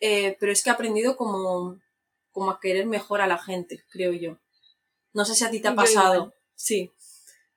eh, 0.00 0.36
pero 0.40 0.52
es 0.52 0.62
que 0.62 0.70
he 0.70 0.72
aprendido 0.72 1.16
como, 1.16 1.78
como 2.32 2.50
a 2.50 2.58
querer 2.60 2.86
mejor 2.86 3.20
a 3.20 3.26
la 3.26 3.38
gente, 3.38 3.84
creo 3.90 4.12
yo. 4.14 4.38
No 5.12 5.26
sé 5.26 5.34
si 5.34 5.44
a 5.44 5.50
ti 5.50 5.60
te 5.60 5.68
ha 5.68 5.74
pasado. 5.74 6.32
Sí. 6.54 6.92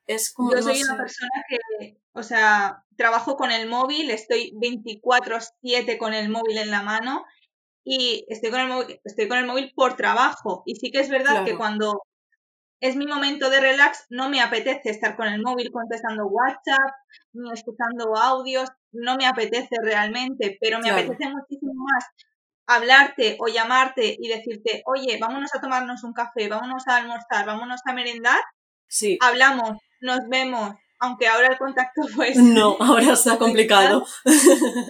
Es 0.07 0.33
como, 0.33 0.51
yo 0.53 0.61
soy 0.61 0.81
una 0.81 0.97
persona 0.97 1.29
que, 1.47 1.97
o 2.13 2.23
sea, 2.23 2.83
trabajo 2.95 3.35
con 3.37 3.51
el 3.51 3.67
móvil, 3.67 4.09
estoy 4.09 4.53
24/7 4.55 5.97
con 5.97 6.13
el 6.13 6.29
móvil 6.29 6.57
en 6.57 6.71
la 6.71 6.81
mano 6.81 7.25
y 7.83 8.25
estoy 8.29 8.49
con 8.51 8.61
el 8.61 8.67
móvil, 8.69 8.99
estoy 9.03 9.27
con 9.27 9.37
el 9.37 9.45
móvil 9.45 9.73
por 9.75 9.95
trabajo. 9.95 10.63
Y 10.65 10.75
sí 10.75 10.91
que 10.91 11.01
es 11.01 11.09
verdad 11.09 11.45
que 11.45 11.57
cuando 11.57 12.01
es 12.79 12.95
mi 12.95 13.05
momento 13.05 13.49
de 13.49 13.59
relax, 13.59 14.05
no 14.09 14.29
me 14.29 14.41
apetece 14.41 14.89
estar 14.89 15.15
con 15.15 15.27
el 15.27 15.41
móvil 15.41 15.71
contestando 15.71 16.27
WhatsApp 16.27 16.91
ni 17.33 17.51
escuchando 17.51 18.15
audios, 18.15 18.69
no 18.91 19.17
me 19.17 19.25
apetece 19.25 19.75
realmente, 19.81 20.57
pero 20.61 20.79
me 20.79 20.89
apetece 20.89 21.29
muchísimo 21.29 21.73
más 21.73 22.05
hablarte 22.67 23.37
o 23.39 23.47
llamarte 23.47 24.15
y 24.19 24.27
decirte, 24.27 24.83
oye, 24.85 25.17
vámonos 25.19 25.53
a 25.55 25.61
tomarnos 25.61 26.03
un 26.03 26.13
café, 26.13 26.49
vámonos 26.49 26.87
a 26.87 26.97
almorzar, 26.97 27.45
vámonos 27.45 27.81
a 27.85 27.93
merendar. 27.93 28.39
Sí. 28.87 29.17
Hablamos, 29.21 29.77
nos 30.01 30.19
vemos, 30.29 30.75
aunque 30.99 31.27
ahora 31.27 31.47
el 31.47 31.57
contacto 31.57 32.01
pues... 32.15 32.37
No, 32.37 32.77
ahora 32.79 33.13
está 33.13 33.37
complicado. 33.37 34.05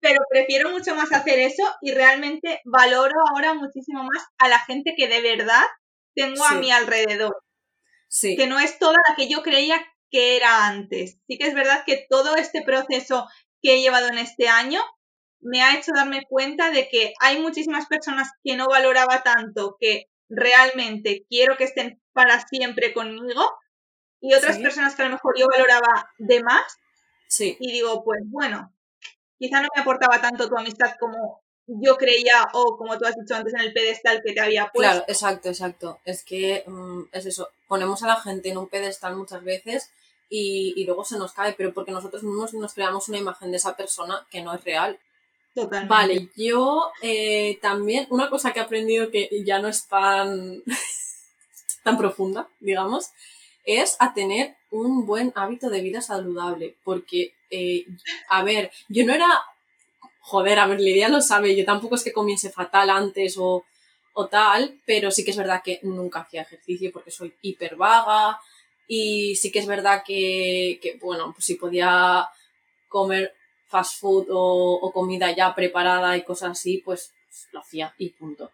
pero 0.00 0.20
prefiero 0.30 0.70
mucho 0.70 0.94
más 0.94 1.12
hacer 1.12 1.38
eso 1.40 1.64
y 1.80 1.92
realmente 1.92 2.60
valoro 2.64 3.18
ahora 3.30 3.54
muchísimo 3.54 4.04
más 4.04 4.24
a 4.38 4.48
la 4.48 4.60
gente 4.60 4.94
que 4.96 5.08
de 5.08 5.20
verdad 5.20 5.64
tengo 6.14 6.44
a 6.44 6.54
mi 6.54 6.70
alrededor. 6.70 7.36
Sí. 8.08 8.36
Que 8.36 8.46
no 8.46 8.60
es 8.60 8.78
toda 8.78 8.96
la 9.08 9.16
que 9.16 9.28
yo 9.28 9.42
creía 9.42 9.84
que 10.10 10.36
era 10.36 10.66
antes. 10.66 11.18
Sí 11.26 11.38
que 11.38 11.48
es 11.48 11.54
verdad 11.54 11.82
que 11.84 12.06
todo 12.08 12.36
este 12.36 12.62
proceso 12.62 13.26
que 13.60 13.74
he 13.74 13.80
llevado 13.80 14.08
en 14.08 14.18
este 14.18 14.48
año 14.48 14.80
me 15.40 15.62
ha 15.62 15.76
hecho 15.76 15.92
darme 15.94 16.22
cuenta 16.28 16.70
de 16.70 16.88
que 16.88 17.12
hay 17.20 17.40
muchísimas 17.40 17.86
personas 17.86 18.30
que 18.42 18.56
no 18.56 18.66
valoraba 18.68 19.22
tanto, 19.22 19.76
que 19.80 20.06
realmente 20.28 21.24
quiero 21.28 21.56
que 21.56 21.64
estén 21.64 22.00
para 22.12 22.46
siempre 22.46 22.92
conmigo, 22.92 23.42
y 24.20 24.34
otras 24.34 24.58
personas 24.58 24.94
que 24.94 25.02
a 25.02 25.06
lo 25.06 25.12
mejor 25.12 25.34
yo 25.38 25.46
valoraba 25.48 26.10
de 26.18 26.42
más. 26.42 26.78
Sí. 27.28 27.56
Y 27.60 27.72
digo, 27.72 28.04
pues 28.04 28.20
bueno, 28.26 28.72
quizá 29.38 29.60
no 29.60 29.68
me 29.74 29.82
aportaba 29.82 30.20
tanto 30.20 30.48
tu 30.48 30.56
amistad 30.56 30.94
como 30.98 31.42
yo 31.66 31.96
creía, 31.96 32.48
o 32.52 32.76
como 32.76 32.96
tú 32.96 33.06
has 33.06 33.16
dicho 33.16 33.34
antes, 33.34 33.52
en 33.54 33.60
el 33.60 33.72
pedestal 33.72 34.22
que 34.24 34.32
te 34.32 34.40
había 34.40 34.70
puesto. 34.72 34.92
Claro, 34.92 35.04
exacto, 35.08 35.48
exacto. 35.48 36.00
Es 36.04 36.22
que 36.24 36.62
mm, 36.66 37.02
es 37.12 37.26
eso, 37.26 37.50
ponemos 37.66 38.02
a 38.02 38.06
la 38.06 38.16
gente 38.16 38.50
en 38.50 38.58
un 38.58 38.68
pedestal 38.68 39.16
muchas 39.16 39.42
veces 39.42 39.90
y, 40.28 40.74
y, 40.76 40.84
luego 40.84 41.04
se 41.04 41.18
nos 41.18 41.32
cae, 41.32 41.54
pero 41.54 41.74
porque 41.74 41.90
nosotros 41.90 42.22
mismos 42.22 42.54
nos 42.54 42.74
creamos 42.74 43.08
una 43.08 43.18
imagen 43.18 43.50
de 43.50 43.56
esa 43.56 43.76
persona 43.76 44.26
que 44.30 44.42
no 44.42 44.54
es 44.54 44.64
real. 44.64 44.98
Totalmente. 45.54 45.92
Vale, 45.92 46.30
yo 46.36 46.92
eh, 47.02 47.58
también, 47.62 48.06
una 48.10 48.28
cosa 48.28 48.52
que 48.52 48.60
he 48.60 48.62
aprendido 48.62 49.10
que 49.10 49.28
ya 49.44 49.58
no 49.58 49.68
es 49.68 49.86
tan, 49.88 50.62
tan 51.82 51.96
profunda, 51.96 52.48
digamos, 52.60 53.10
es 53.66 53.96
a 54.00 54.14
tener 54.14 54.56
un 54.70 55.04
buen 55.04 55.32
hábito 55.34 55.68
de 55.68 55.82
vida 55.82 56.00
saludable, 56.00 56.76
porque, 56.84 57.34
eh, 57.50 57.84
a 58.28 58.42
ver, 58.42 58.70
yo 58.88 59.04
no 59.04 59.12
era 59.12 59.28
joder, 60.26 60.58
a 60.58 60.66
ver, 60.66 60.80
Lidia 60.80 61.08
lo 61.08 61.20
sabe, 61.20 61.54
yo 61.54 61.64
tampoco 61.64 61.94
es 61.94 62.02
que 62.02 62.12
comience 62.12 62.50
fatal 62.50 62.90
antes 62.90 63.36
o, 63.38 63.64
o 64.12 64.26
tal, 64.26 64.80
pero 64.84 65.12
sí 65.12 65.24
que 65.24 65.30
es 65.30 65.36
verdad 65.36 65.62
que 65.64 65.78
nunca 65.82 66.20
hacía 66.20 66.42
ejercicio 66.42 66.90
porque 66.92 67.12
soy 67.12 67.32
hiper 67.42 67.76
vaga 67.76 68.40
y 68.88 69.36
sí 69.36 69.52
que 69.52 69.60
es 69.60 69.66
verdad 69.66 70.02
que, 70.04 70.80
que 70.82 70.98
bueno, 71.00 71.32
pues 71.32 71.44
si 71.44 71.54
podía 71.54 72.28
comer 72.88 73.34
fast 73.68 74.00
food 74.00 74.26
o, 74.30 74.74
o, 74.82 74.92
comida 74.92 75.30
ya 75.30 75.54
preparada 75.54 76.16
y 76.16 76.24
cosas 76.24 76.52
así, 76.52 76.78
pues 76.84 77.12
lo 77.52 77.60
hacía 77.60 77.94
y 77.96 78.10
punto. 78.10 78.50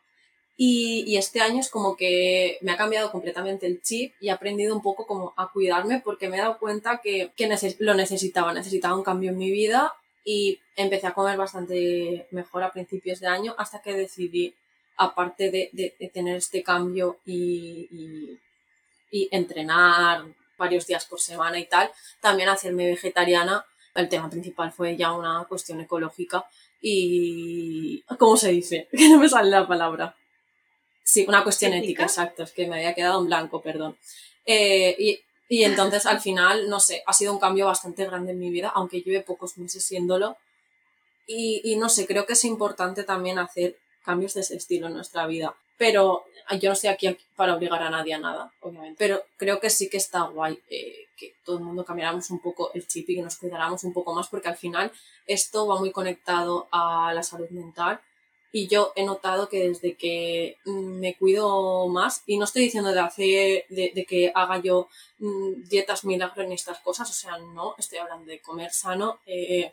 Y, 0.57 1.17
este 1.17 1.41
año 1.41 1.61
es 1.61 1.71
como 1.71 1.97
que 1.97 2.59
me 2.61 2.73
ha 2.73 2.77
cambiado 2.77 3.11
completamente 3.11 3.67
el 3.67 3.83
chip 3.83 4.15
y 4.21 4.29
he 4.29 4.31
aprendido 4.31 4.75
un 4.75 4.83
poco 4.83 5.07
como 5.07 5.33
a 5.37 5.51
cuidarme 5.51 6.01
porque 6.05 6.29
me 6.29 6.37
he 6.37 6.41
dado 6.41 6.59
cuenta 6.59 7.01
que, 7.03 7.33
que 7.37 7.49
lo 7.79 7.95
necesitaba, 7.95 8.53
necesitaba 8.53 8.97
un 8.97 9.03
cambio 9.03 9.31
en 9.31 9.39
mi 9.39 9.51
vida 9.51 9.95
y 10.25 10.61
empecé 10.77 11.07
a 11.07 11.15
comer 11.15 11.37
bastante 11.37 12.29
mejor 12.31 12.63
a 12.63 12.71
principios 12.71 13.21
de 13.21 13.27
año 13.27 13.55
hasta 13.59 13.81
que 13.81 13.95
decidí, 13.95 14.55
aparte 14.97 15.51
de, 15.51 16.11
tener 16.13 16.37
este 16.37 16.63
cambio 16.63 17.19
y, 17.25 17.89
y, 17.91 18.39
y 19.11 19.29
entrenar 19.33 20.25
varios 20.59 20.87
días 20.87 21.05
por 21.07 21.21
semana 21.21 21.59
y 21.59 21.67
tal, 21.67 21.91
también 22.21 22.49
hacerme 22.49 22.87
vegetariana. 22.87 23.65
El 23.95 24.09
tema 24.09 24.31
principal 24.31 24.73
fue 24.73 24.97
ya 24.97 25.13
una 25.13 25.45
cuestión 25.49 25.81
ecológica 25.81 26.47
y... 26.81 28.03
¿Cómo 28.19 28.37
se 28.37 28.51
dice? 28.51 28.89
Que 28.97 29.09
no 29.09 29.19
me 29.19 29.29
sale 29.29 29.51
la 29.51 29.67
palabra. 29.67 30.17
Sí, 31.05 31.25
una 31.29 31.43
cuestión 31.43 31.73
ética, 31.73 31.87
ética 31.87 32.03
exacto, 32.05 32.43
es 32.45 32.53
que 32.53 32.67
me 32.67 32.77
había 32.77 32.95
quedado 32.95 33.21
en 33.21 33.27
blanco, 33.27 33.61
perdón. 33.61 33.97
Eh, 34.47 34.95
y, 34.99 35.21
y 35.49 35.65
entonces 35.65 36.07
al 36.07 36.21
final, 36.21 36.69
no 36.69 36.81
sé, 36.81 37.03
ha 37.07 37.13
sido 37.13 37.33
un 37.33 37.39
cambio 37.39 37.67
bastante 37.67 38.05
grande 38.07 38.33
en 38.33 38.39
mi 38.39 38.51
vida, 38.51 38.73
aunque 38.75 39.03
lleve 39.03 39.21
pocos 39.21 39.59
meses 39.59 39.85
siéndolo. 39.85 40.37
Y, 41.27 41.61
y 41.65 41.77
no 41.77 41.89
sé, 41.89 42.07
creo 42.07 42.27
que 42.27 42.33
es 42.33 42.45
importante 42.45 43.05
también 43.05 43.39
hacer 43.39 43.77
cambios 44.05 44.35
de 44.35 44.41
ese 44.41 44.57
estilo 44.57 44.89
en 44.89 44.95
nuestra 44.95 45.27
vida. 45.27 45.55
Pero 45.77 46.25
yo 46.61 46.69
no 46.69 46.73
estoy 46.75 46.91
aquí 46.91 47.17
para 47.37 47.55
obligar 47.55 47.83
a 47.83 47.91
nadie 47.91 48.15
a 48.15 48.19
nada, 48.19 48.53
obviamente. 48.61 48.97
Pero 48.99 49.25
creo 49.37 49.61
que 49.61 49.71
sí 49.71 49.89
que 49.89 49.97
está 49.97 50.23
guay 50.23 50.59
eh, 50.71 51.07
que 51.17 51.35
todo 51.45 51.59
el 51.59 51.65
mundo 51.65 51.85
cambiáramos 51.85 52.31
un 52.31 52.41
poco 52.41 52.73
el 52.75 52.87
chip 52.87 53.09
y 53.11 53.17
que 53.17 53.23
nos 53.23 53.37
cuidáramos 53.37 53.85
un 53.85 53.93
poco 53.93 54.15
más, 54.15 54.29
porque 54.29 54.49
al 54.49 54.57
final 54.57 54.93
esto 55.27 55.67
va 55.67 55.79
muy 55.79 55.91
conectado 55.93 56.69
a 56.73 57.13
la 57.15 57.23
salud 57.23 57.49
mental 57.51 58.01
y 58.53 58.69
yo 58.69 58.93
he 58.97 59.05
notado 59.05 59.49
que 59.49 59.69
desde 59.69 59.97
que 59.97 60.59
me 60.67 61.17
cuido 61.17 61.89
más, 61.89 62.23
y 62.27 62.37
no 62.37 62.45
estoy 62.45 62.65
diciendo 62.65 62.93
de 62.93 63.01
hacer, 63.01 63.65
de, 63.71 63.93
de 63.95 64.05
que 64.05 64.31
haga 64.35 64.59
yo 64.59 64.89
mmm, 65.19 65.65
dietas 65.69 66.05
milagros 66.05 66.47
ni 66.47 66.55
estas 66.55 66.79
cosas, 66.81 67.09
o 67.09 67.15
sea, 67.15 67.39
no, 67.39 67.75
estoy 67.79 67.99
hablando 67.99 68.27
de 68.27 68.41
comer 68.41 68.71
sano, 68.71 69.21
eh, 69.25 69.73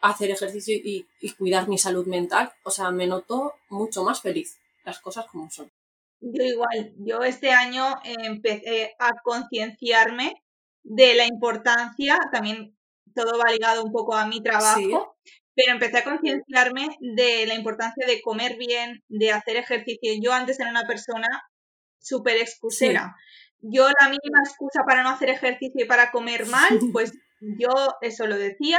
hacer 0.00 0.30
ejercicio 0.30 0.74
y, 0.74 1.06
y, 1.20 1.32
cuidar 1.32 1.68
mi 1.68 1.76
salud 1.76 2.06
mental, 2.06 2.50
o 2.62 2.70
sea, 2.70 2.90
me 2.90 3.06
noto 3.06 3.54
mucho 3.68 4.02
más 4.02 4.22
feliz, 4.22 4.58
las 4.84 4.98
cosas 4.98 5.26
como 5.26 5.50
son. 5.50 5.70
Yo 6.22 6.42
igual, 6.42 6.94
yo 6.98 7.22
este 7.22 7.50
año 7.50 8.00
empecé 8.04 8.94
a 8.98 9.12
concienciarme 9.22 10.42
de 10.82 11.14
la 11.14 11.26
importancia, 11.26 12.18
también 12.32 12.74
todo 13.14 13.38
va 13.38 13.52
ligado 13.52 13.84
un 13.84 13.92
poco 13.92 14.14
a 14.14 14.26
mi 14.26 14.42
trabajo, 14.42 15.16
¿Sí? 15.24 15.30
Pero 15.60 15.74
empecé 15.74 15.98
a 15.98 16.04
concienciarme 16.04 16.96
de 17.00 17.46
la 17.46 17.54
importancia 17.54 18.06
de 18.06 18.22
comer 18.22 18.56
bien, 18.56 19.02
de 19.08 19.32
hacer 19.32 19.56
ejercicio. 19.56 20.12
Yo 20.22 20.32
antes 20.32 20.58
era 20.58 20.70
una 20.70 20.86
persona 20.86 21.28
súper 21.98 22.38
excusera. 22.38 23.14
Sí. 23.16 23.68
Yo 23.74 23.88
la 23.88 24.08
mínima 24.08 24.40
excusa 24.44 24.82
para 24.86 25.02
no 25.02 25.10
hacer 25.10 25.28
ejercicio 25.28 25.84
y 25.84 25.88
para 25.88 26.10
comer 26.10 26.46
mal, 26.46 26.68
pues 26.92 27.12
yo 27.40 27.70
eso 28.00 28.26
lo 28.26 28.38
decía 28.38 28.78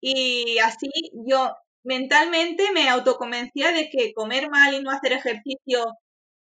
y 0.00 0.58
así 0.58 0.90
yo 1.26 1.54
mentalmente 1.82 2.70
me 2.72 2.88
autoconvencía 2.88 3.72
de 3.72 3.88
que 3.90 4.12
comer 4.12 4.50
mal 4.50 4.74
y 4.74 4.82
no 4.82 4.90
hacer 4.90 5.12
ejercicio 5.12 5.84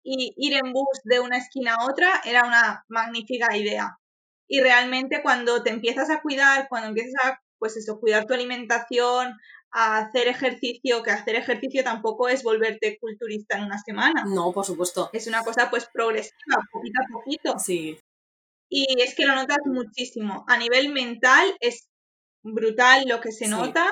y 0.04 0.34
ir 0.38 0.54
en 0.54 0.72
bus 0.72 1.02
de 1.04 1.20
una 1.20 1.38
esquina 1.38 1.76
a 1.76 1.86
otra 1.86 2.22
era 2.26 2.46
una 2.46 2.86
magnífica 2.88 3.58
idea. 3.58 3.98
Y 4.48 4.62
realmente 4.62 5.22
cuando 5.22 5.64
te 5.64 5.72
empiezas 5.72 6.10
a 6.10 6.22
cuidar, 6.22 6.68
cuando 6.70 6.90
empiezas 6.90 7.14
a 7.26 7.42
pues 7.60 7.78
eso, 7.78 8.00
cuidar 8.00 8.26
tu 8.26 8.34
alimentación, 8.34 9.38
a 9.72 9.98
hacer 9.98 10.28
ejercicio, 10.28 11.04
que 11.04 11.12
hacer 11.12 11.36
ejercicio 11.36 11.84
tampoco 11.84 12.30
es 12.30 12.44
volverte 12.44 12.98
culturista 13.00 13.58
en 13.58 13.66
una 13.66 13.78
semana. 13.78 14.24
No, 14.26 14.52
por 14.52 14.66
supuesto. 14.66 15.10
Es 15.14 15.28
una 15.28 15.44
cosa 15.44 15.70
pues 15.70 15.88
progresiva, 15.92 16.62
poquito 16.72 17.00
a 17.02 17.14
poquito. 17.14 17.60
Sí. 17.60 18.00
Y 18.70 19.02
es 19.02 19.16
que 19.16 19.26
lo 19.26 19.36
notas 19.36 19.60
muchísimo. 19.66 20.46
A 20.48 20.58
nivel 20.58 20.92
mental 20.92 21.56
es 21.60 21.90
brutal 22.44 23.06
lo 23.08 23.20
que 23.20 23.32
se 23.32 23.46
sí. 23.46 23.52
nota 23.52 23.92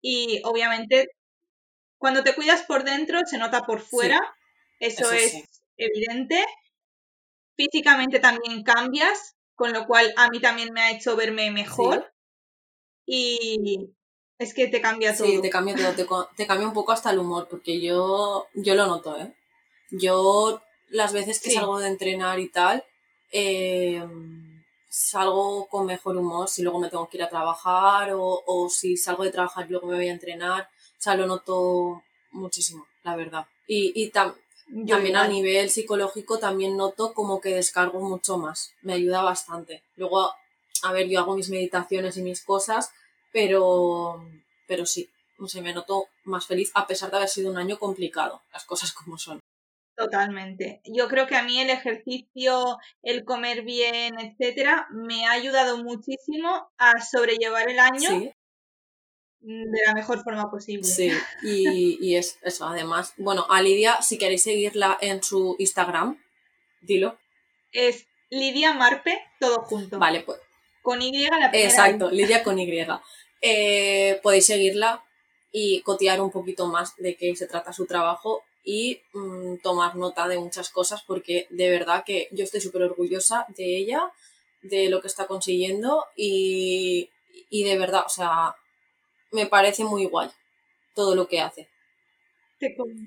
y 0.00 0.40
obviamente 0.44 1.08
cuando 1.98 2.24
te 2.24 2.34
cuidas 2.34 2.62
por 2.62 2.84
dentro 2.84 3.20
se 3.24 3.38
nota 3.38 3.62
por 3.62 3.80
fuera. 3.80 4.18
Sí. 4.18 4.86
Eso, 4.86 5.04
Eso, 5.04 5.12
es 5.12 5.32
sí. 5.32 5.44
evidente. 5.76 6.44
Físicamente 7.56 8.18
también 8.18 8.64
cambias, 8.64 9.36
con 9.54 9.72
lo 9.72 9.86
cual 9.86 10.12
a 10.16 10.28
mí 10.28 10.40
también 10.40 10.72
me 10.72 10.80
ha 10.80 10.90
hecho 10.90 11.16
verme 11.16 11.50
mejor 11.50 12.11
y 13.06 13.90
es 14.38 14.54
que 14.54 14.66
te 14.66 14.80
cambia 14.80 15.16
todo. 15.16 15.26
Sí, 15.26 15.40
te 15.40 15.50
cambia 15.50 15.76
todo, 15.76 15.92
te, 15.92 16.06
te, 16.36 16.46
cambia 16.46 16.66
un 16.66 16.74
poco 16.74 16.92
hasta 16.92 17.10
el 17.10 17.18
humor, 17.20 17.46
porque 17.48 17.80
yo, 17.80 18.48
yo 18.54 18.74
lo 18.74 18.86
noto, 18.86 19.16
¿eh? 19.18 19.32
Yo 19.90 20.60
las 20.88 21.12
veces 21.12 21.40
que 21.40 21.50
sí. 21.50 21.56
salgo 21.56 21.78
de 21.78 21.88
entrenar 21.88 22.40
y 22.40 22.48
tal, 22.48 22.84
eh, 23.30 24.04
salgo 24.88 25.66
con 25.68 25.86
mejor 25.86 26.16
humor 26.16 26.48
si 26.48 26.62
luego 26.62 26.80
me 26.80 26.90
tengo 26.90 27.08
que 27.08 27.18
ir 27.18 27.22
a 27.22 27.28
trabajar 27.28 28.12
o, 28.12 28.42
o 28.46 28.68
si 28.68 28.96
salgo 28.96 29.24
de 29.24 29.30
trabajar 29.30 29.66
y 29.66 29.70
luego 29.70 29.86
me 29.86 29.96
voy 29.96 30.08
a 30.08 30.12
entrenar. 30.12 30.62
O 30.62 31.02
sea, 31.02 31.14
lo 31.14 31.26
noto 31.26 32.02
muchísimo, 32.32 32.86
la 33.04 33.16
verdad. 33.16 33.46
Y, 33.66 33.92
y 33.94 34.10
tam 34.10 34.34
yo 34.68 34.94
también 34.94 35.16
igual. 35.16 35.26
a 35.26 35.28
nivel 35.28 35.70
psicológico 35.70 36.38
también 36.38 36.76
noto 36.76 37.12
como 37.12 37.40
que 37.40 37.54
descargo 37.54 38.00
mucho 38.00 38.38
más. 38.38 38.72
Me 38.82 38.94
ayuda 38.94 39.22
bastante. 39.22 39.82
Luego 39.96 40.32
a 40.82 40.92
ver, 40.92 41.08
yo 41.08 41.20
hago 41.20 41.36
mis 41.36 41.48
meditaciones 41.48 42.16
y 42.16 42.22
mis 42.22 42.44
cosas, 42.44 42.90
pero, 43.32 44.24
pero 44.66 44.86
sí, 44.86 45.08
no 45.38 45.48
sé, 45.48 45.60
me 45.60 45.72
noto 45.72 46.06
más 46.24 46.46
feliz 46.46 46.70
a 46.74 46.86
pesar 46.86 47.10
de 47.10 47.16
haber 47.16 47.28
sido 47.28 47.50
un 47.50 47.58
año 47.58 47.78
complicado, 47.78 48.42
las 48.52 48.64
cosas 48.64 48.92
como 48.92 49.18
son. 49.18 49.40
Totalmente. 49.96 50.80
Yo 50.84 51.06
creo 51.06 51.26
que 51.26 51.36
a 51.36 51.42
mí 51.42 51.60
el 51.60 51.68
ejercicio, 51.68 52.78
el 53.02 53.24
comer 53.24 53.62
bien, 53.62 54.18
etcétera, 54.18 54.86
me 54.90 55.26
ha 55.26 55.32
ayudado 55.32 55.82
muchísimo 55.82 56.70
a 56.78 57.00
sobrellevar 57.00 57.68
el 57.68 57.78
año 57.78 58.08
sí. 58.08 58.32
de 59.40 59.80
la 59.86 59.92
mejor 59.92 60.22
forma 60.24 60.50
posible. 60.50 60.84
Sí, 60.84 61.12
y, 61.42 61.98
y 62.00 62.16
es 62.16 62.38
eso, 62.42 62.66
además. 62.66 63.12
Bueno, 63.18 63.46
a 63.50 63.60
Lidia, 63.60 64.00
si 64.00 64.16
queréis 64.16 64.44
seguirla 64.44 64.96
en 65.00 65.22
su 65.22 65.56
Instagram, 65.58 66.18
dilo. 66.80 67.18
Es 67.70 68.06
Lidia 68.30 68.72
Marpe, 68.72 69.22
todo 69.38 69.60
junto. 69.60 69.98
Vale, 69.98 70.22
pues 70.22 70.40
con 70.82 71.00
Y 71.00 71.24
la 71.24 71.50
primera. 71.50 71.68
Exacto, 71.68 72.10
Lidia 72.10 72.42
con 72.42 72.58
Y. 72.58 72.86
Eh, 73.40 74.20
podéis 74.22 74.46
seguirla 74.46 75.02
y 75.50 75.80
cotear 75.82 76.20
un 76.20 76.30
poquito 76.30 76.66
más 76.66 76.96
de 76.96 77.16
qué 77.16 77.34
se 77.36 77.46
trata 77.46 77.72
su 77.72 77.86
trabajo 77.86 78.44
y 78.64 79.00
mmm, 79.12 79.56
tomar 79.62 79.96
nota 79.96 80.28
de 80.28 80.38
muchas 80.38 80.70
cosas 80.70 81.02
porque 81.02 81.46
de 81.50 81.68
verdad 81.70 82.04
que 82.04 82.28
yo 82.30 82.44
estoy 82.44 82.60
súper 82.60 82.82
orgullosa 82.82 83.46
de 83.56 83.76
ella, 83.76 84.12
de 84.62 84.88
lo 84.88 85.00
que 85.00 85.08
está 85.08 85.26
consiguiendo 85.26 86.06
y, 86.16 87.10
y 87.50 87.64
de 87.64 87.76
verdad, 87.78 88.04
o 88.06 88.08
sea, 88.08 88.54
me 89.32 89.46
parece 89.46 89.84
muy 89.84 90.06
guay 90.06 90.30
todo 90.94 91.14
lo 91.14 91.26
que 91.26 91.40
hace. 91.40 91.68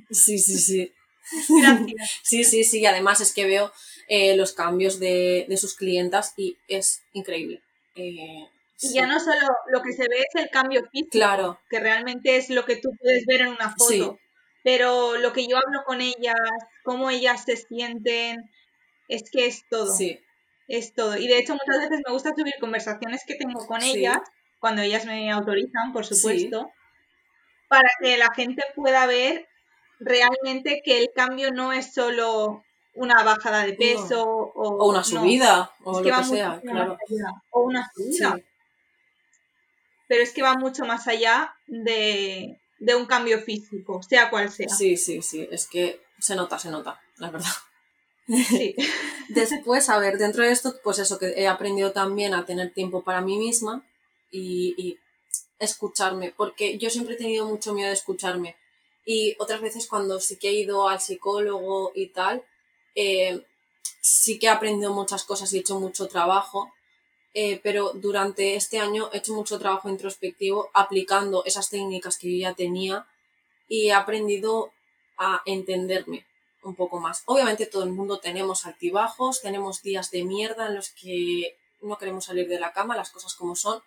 Sí, 0.09 0.37
sí, 0.37 0.57
sí. 0.57 0.93
Gracias. 1.61 2.19
Sí, 2.23 2.43
sí, 2.43 2.63
sí. 2.63 2.85
Además 2.85 3.21
es 3.21 3.33
que 3.33 3.45
veo 3.45 3.71
eh, 4.07 4.35
los 4.35 4.53
cambios 4.53 4.99
de, 4.99 5.45
de, 5.49 5.57
sus 5.57 5.75
clientas 5.75 6.33
y 6.37 6.57
es 6.67 7.03
increíble. 7.13 7.61
Eh, 7.95 8.47
y 8.81 8.93
ya 8.93 9.07
no 9.07 9.19
solo 9.19 9.47
lo 9.67 9.81
que 9.81 9.93
se 9.93 10.03
ve 10.03 10.19
es 10.19 10.41
el 10.41 10.49
cambio 10.49 10.83
físico, 10.91 11.11
claro. 11.11 11.59
que 11.69 11.79
realmente 11.79 12.35
es 12.37 12.49
lo 12.49 12.65
que 12.65 12.75
tú 12.75 12.89
puedes 13.01 13.25
ver 13.25 13.41
en 13.41 13.47
una 13.47 13.69
foto, 13.71 14.19
sí. 14.19 14.19
pero 14.63 15.17
lo 15.17 15.31
que 15.31 15.47
yo 15.47 15.57
hablo 15.57 15.83
con 15.85 16.01
ellas, 16.01 16.35
cómo 16.83 17.09
ellas 17.09 17.45
se 17.45 17.55
sienten, 17.55 18.49
es 19.07 19.29
que 19.31 19.45
es 19.45 19.63
todo. 19.69 19.93
Sí. 19.95 20.19
Es 20.67 20.93
todo. 20.93 21.15
Y 21.17 21.27
de 21.27 21.37
hecho 21.37 21.53
muchas 21.53 21.89
veces 21.89 22.03
me 22.05 22.11
gusta 22.11 22.33
subir 22.35 22.55
conversaciones 22.59 23.23
que 23.25 23.35
tengo 23.35 23.65
con 23.65 23.81
ellas, 23.81 24.19
cuando 24.59 24.81
ellas 24.81 25.05
me 25.05 25.31
autorizan, 25.31 25.93
por 25.93 26.05
supuesto, 26.05 26.71
para 27.69 27.89
que 28.01 28.17
la 28.17 28.33
gente 28.33 28.63
pueda 28.75 29.05
ver 29.05 29.47
realmente 29.99 30.81
que 30.83 30.99
el 30.99 31.11
cambio 31.13 31.51
no 31.51 31.73
es 31.73 31.93
solo 31.93 32.63
una 32.95 33.23
bajada 33.23 33.65
de 33.65 33.73
peso 33.73 34.25
no. 34.25 34.51
o, 34.55 34.77
o, 34.77 34.89
una 34.89 35.03
subida 35.03 35.71
no, 35.79 35.91
o 35.91 35.99
es 35.99 36.03
que 36.03 36.11
lo 36.11 36.17
que 36.17 36.23
sea, 36.23 36.61
claro. 36.61 36.97
o 37.51 37.61
una 37.61 37.89
subida. 37.93 38.35
Sí. 38.35 38.43
Pero 40.07 40.23
es 40.23 40.33
que 40.33 40.43
va 40.43 40.55
mucho 40.55 40.85
más 40.85 41.07
allá 41.07 41.55
de, 41.67 42.59
de, 42.79 42.95
un 42.95 43.05
cambio 43.05 43.39
físico, 43.39 44.01
sea 44.03 44.29
cual 44.29 44.51
sea. 44.51 44.69
Sí, 44.69 44.97
sí, 44.97 45.21
sí, 45.21 45.47
es 45.51 45.67
que 45.67 46.01
se 46.19 46.35
nota, 46.35 46.59
se 46.59 46.69
nota, 46.69 47.01
la 47.17 47.31
verdad. 47.31 47.49
Sí. 48.27 48.75
Después, 49.29 49.89
a 49.89 49.97
ver, 49.97 50.17
dentro 50.17 50.43
de 50.43 50.51
esto, 50.51 50.75
pues 50.83 50.99
eso, 50.99 51.17
que 51.17 51.33
he 51.35 51.47
aprendido 51.47 51.91
también 51.91 52.33
a 52.33 52.45
tener 52.45 52.71
tiempo 52.73 53.03
para 53.03 53.21
mí 53.21 53.37
misma 53.37 53.83
y, 54.31 54.75
y 54.77 54.99
escucharme, 55.57 56.33
porque 56.35 56.77
yo 56.77 56.89
siempre 56.89 57.15
he 57.15 57.17
tenido 57.17 57.45
mucho 57.45 57.73
miedo 57.73 57.87
de 57.87 57.95
escucharme 57.95 58.55
Y 59.05 59.35
otras 59.39 59.61
veces 59.61 59.87
cuando 59.87 60.19
sí 60.19 60.37
que 60.37 60.49
he 60.49 60.53
ido 60.53 60.89
al 60.89 60.99
psicólogo 60.99 61.91
y 61.93 62.07
tal, 62.07 62.43
eh, 62.95 63.45
sí 64.01 64.39
que 64.39 64.47
he 64.47 64.49
aprendido 64.49 64.93
muchas 64.93 65.23
cosas 65.23 65.53
y 65.53 65.57
he 65.57 65.59
hecho 65.59 65.79
mucho 65.79 66.07
trabajo, 66.07 66.73
eh, 67.33 67.59
pero 67.61 67.91
durante 67.93 68.55
este 68.55 68.79
año 68.79 69.09
he 69.13 69.17
hecho 69.17 69.33
mucho 69.33 69.59
trabajo 69.59 69.89
introspectivo 69.89 70.69
aplicando 70.73 71.43
esas 71.45 71.69
técnicas 71.69 72.17
que 72.17 72.31
yo 72.31 72.37
ya 72.41 72.53
tenía 72.55 73.07
y 73.67 73.89
he 73.89 73.93
aprendido 73.93 74.71
a 75.17 75.41
entenderme 75.45 76.25
un 76.63 76.75
poco 76.75 76.99
más. 76.99 77.23
Obviamente 77.25 77.67
todo 77.67 77.83
el 77.83 77.91
mundo 77.91 78.19
tenemos 78.19 78.65
altibajos, 78.65 79.41
tenemos 79.41 79.81
días 79.81 80.11
de 80.11 80.23
mierda 80.23 80.67
en 80.67 80.75
los 80.75 80.89
que 80.89 81.57
no 81.81 81.97
queremos 81.97 82.25
salir 82.25 82.47
de 82.47 82.59
la 82.59 82.73
cama, 82.73 82.95
las 82.95 83.11
cosas 83.11 83.35
como 83.35 83.55
son, 83.55 83.81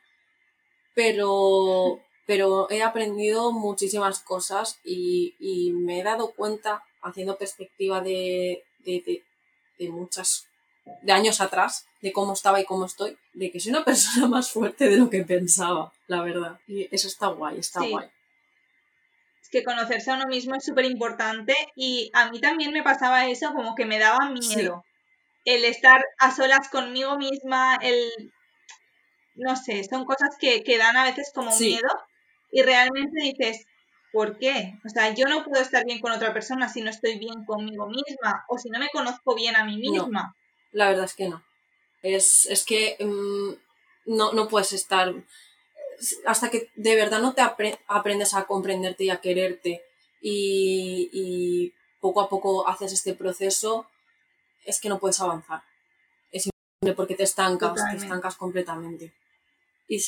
pero, 0.95 2.01
pero 2.29 2.71
he 2.71 2.83
aprendido 2.83 3.53
muchísimas 3.53 4.21
cosas 4.21 4.79
y, 4.85 5.35
y 5.41 5.73
me 5.73 5.99
he 5.99 6.03
dado 6.03 6.33
cuenta, 6.33 6.85
haciendo 7.01 7.39
perspectiva 7.39 8.03
de, 8.03 8.65
de, 8.81 9.25
de, 9.79 9.89
muchas 9.89 10.47
de 11.01 11.11
años 11.11 11.41
atrás, 11.41 11.87
de 12.03 12.13
cómo 12.13 12.35
estaba 12.35 12.61
y 12.61 12.67
cómo 12.67 12.85
estoy, 12.85 13.17
de 13.33 13.51
que 13.51 13.59
soy 13.59 13.71
una 13.73 13.85
persona 13.87 14.29
más 14.29 14.51
fuerte 14.51 14.91
de 14.91 14.99
lo 14.99 15.09
que 15.09 15.25
pensaba, 15.25 15.91
la 16.07 16.23
verdad. 16.23 16.61
Y 16.67 16.95
eso 16.95 17.09
está 17.09 17.29
guay, 17.29 17.61
está 17.61 17.81
guay 17.81 18.11
que 19.51 19.65
conocerse 19.65 20.11
a 20.11 20.17
uno 20.17 20.27
mismo 20.27 20.55
es 20.57 20.67
súper 20.67 20.85
importante 20.85 21.55
y 21.75 22.11
a 22.13 22.31
mí 22.31 22.39
también 22.39 22.71
me 22.71 22.83
pasaba 22.83 23.29
eso 23.29 23.55
como 23.55 23.75
que 23.75 23.87
me 23.87 23.99
daba 23.99 24.29
miedo. 24.29 24.85
El 25.47 25.65
estar 25.65 26.05
a 26.19 26.37
solas 26.37 26.69
conmigo 26.69 27.17
misma, 27.17 27.77
el... 27.81 28.11
No 29.37 29.57
sé, 29.57 29.85
son 29.85 30.05
cosas 30.05 30.37
que, 30.39 30.63
que 30.65 30.77
dan 30.77 30.99
a 30.99 31.05
veces 31.05 31.33
como 31.35 31.59
miedo 31.59 31.89
y 32.51 32.63
realmente 32.63 33.21
dices, 33.23 33.67
¿por 34.13 34.39
qué? 34.39 34.75
O 34.85 34.89
sea, 34.89 35.15
yo 35.15 35.27
no 35.27 35.45
puedo 35.45 35.63
estar 35.63 35.85
bien 35.85 36.01
con 36.01 36.13
otra 36.13 36.33
persona 36.33 36.69
si 36.69 36.83
no 36.83 36.91
estoy 36.91 37.19
bien 37.19 37.45
conmigo 37.45 37.89
misma 37.89 38.45
o 38.49 38.59
si 38.59 38.71
no 38.71 38.79
me 38.79 38.89
conozco 38.89 39.35
bien 39.35 39.57
a 39.57 39.65
mí 39.65 39.77
misma. 39.77 40.35
la 40.73 40.89
verdad 40.89 41.05
es 41.05 41.15
que 41.15 41.29
no. 41.29 41.45
Es, 42.03 42.47
es 42.47 42.65
que 42.65 42.97
mm, 43.01 44.15
no, 44.17 44.33
no 44.33 44.49
puedes 44.49 44.73
estar 44.73 45.13
hasta 46.27 46.51
que 46.51 46.71
de 46.77 46.95
verdad 46.95 47.21
no 47.21 47.35
te 47.35 47.43
aprendes 47.43 48.35
a 48.35 48.45
comprenderte 48.45 49.05
y 49.05 49.11
a 49.11 49.21
quererte 49.21 49.83
y, 50.21 51.73
poco 52.01 52.21
a 52.21 52.29
poco 52.29 52.69
haces 52.69 52.93
este 52.93 53.15
proceso, 53.15 53.89
es 54.65 54.81
que 54.81 54.89
no 54.89 55.01
puedes 55.01 55.21
avanzar. 55.21 55.63
Es 56.31 56.47
imposible 56.47 56.95
porque 56.95 57.17
te 57.17 57.25
estancas, 57.25 57.75
te 57.91 57.97
estancas 57.97 58.37
completamente. 58.37 59.13
Y, 59.89 60.01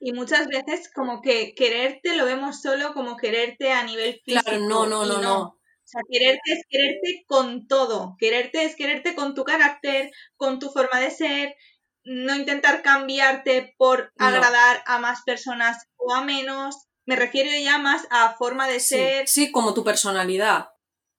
y, 0.00 0.12
muchas 0.12 0.48
veces 0.48 0.90
como 0.92 1.20
que 1.20 1.54
quererte 1.54 2.16
lo 2.16 2.24
vemos 2.24 2.62
solo 2.62 2.94
como 2.94 3.16
quererte 3.16 3.72
a 3.72 3.84
nivel 3.84 4.20
físico. 4.24 4.42
Claro, 4.44 4.60
no, 4.60 4.86
no, 4.86 5.04
no, 5.04 5.20
no. 5.20 5.42
O 5.42 5.92
sea, 5.92 6.02
quererte 6.08 6.52
es 6.52 6.64
quererte 6.68 7.24
con 7.26 7.66
todo. 7.66 8.16
Quererte 8.18 8.64
es 8.64 8.76
quererte 8.76 9.14
con 9.14 9.34
tu 9.34 9.44
carácter, 9.44 10.10
con 10.36 10.58
tu 10.58 10.70
forma 10.70 11.00
de 11.00 11.10
ser, 11.10 11.56
no 12.04 12.34
intentar 12.34 12.82
cambiarte 12.82 13.74
por 13.76 14.12
agradar 14.18 14.82
a 14.86 14.98
más 14.98 15.22
personas 15.22 15.84
o 15.96 16.14
a 16.14 16.22
menos. 16.22 16.86
Me 17.06 17.16
refiero 17.16 17.50
ya 17.60 17.78
más 17.78 18.06
a 18.10 18.36
forma 18.36 18.68
de 18.68 18.80
ser. 18.80 19.28
Sí, 19.28 19.50
como 19.50 19.74
tu 19.74 19.84
personalidad. 19.84 20.68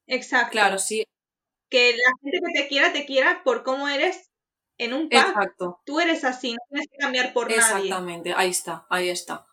Exacto. 0.07 0.51
Claro, 0.51 0.79
sí. 0.79 1.03
Que 1.69 1.91
la 1.91 2.11
gente 2.21 2.39
que 2.45 2.61
te 2.61 2.67
quiera, 2.67 2.93
te 2.93 3.05
quiera 3.05 3.43
por 3.43 3.63
cómo 3.63 3.87
eres 3.87 4.30
en 4.77 4.93
un 4.93 5.09
pub. 5.09 5.19
Exacto. 5.19 5.79
Tú 5.85 5.99
eres 5.99 6.23
así, 6.23 6.53
no 6.53 6.59
tienes 6.69 6.87
que 6.89 6.97
cambiar 6.97 7.33
por 7.33 7.49
nadie. 7.49 7.59
Exactamente, 7.59 8.33
ahí 8.35 8.49
está, 8.49 8.85
ahí 8.89 9.09
está. 9.09 9.45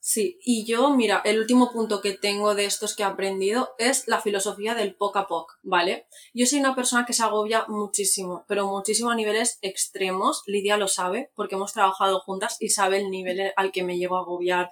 Sí, 0.00 0.38
y 0.42 0.64
yo, 0.64 0.90
mira, 0.90 1.20
el 1.24 1.38
último 1.38 1.72
punto 1.72 2.00
que 2.00 2.12
tengo 2.12 2.54
de 2.54 2.64
estos 2.64 2.94
que 2.94 3.02
he 3.02 3.06
aprendido 3.06 3.74
es 3.78 4.06
la 4.06 4.20
filosofía 4.20 4.74
del 4.74 4.94
poco 4.94 5.18
a 5.18 5.26
poco, 5.26 5.54
¿vale? 5.62 6.06
Yo 6.32 6.46
soy 6.46 6.60
una 6.60 6.74
persona 6.74 7.04
que 7.04 7.12
se 7.12 7.24
agobia 7.24 7.64
muchísimo, 7.68 8.44
pero 8.48 8.66
muchísimo 8.68 9.10
a 9.10 9.16
niveles 9.16 9.58
extremos. 9.60 10.42
Lidia 10.46 10.76
lo 10.76 10.88
sabe, 10.88 11.30
porque 11.34 11.56
hemos 11.56 11.72
trabajado 11.72 12.20
juntas 12.20 12.56
y 12.60 12.70
sabe 12.70 12.98
el 12.98 13.10
nivel 13.10 13.52
al 13.56 13.72
que 13.72 13.82
me 13.82 13.98
llevo 13.98 14.16
a 14.16 14.20
agobiar 14.20 14.70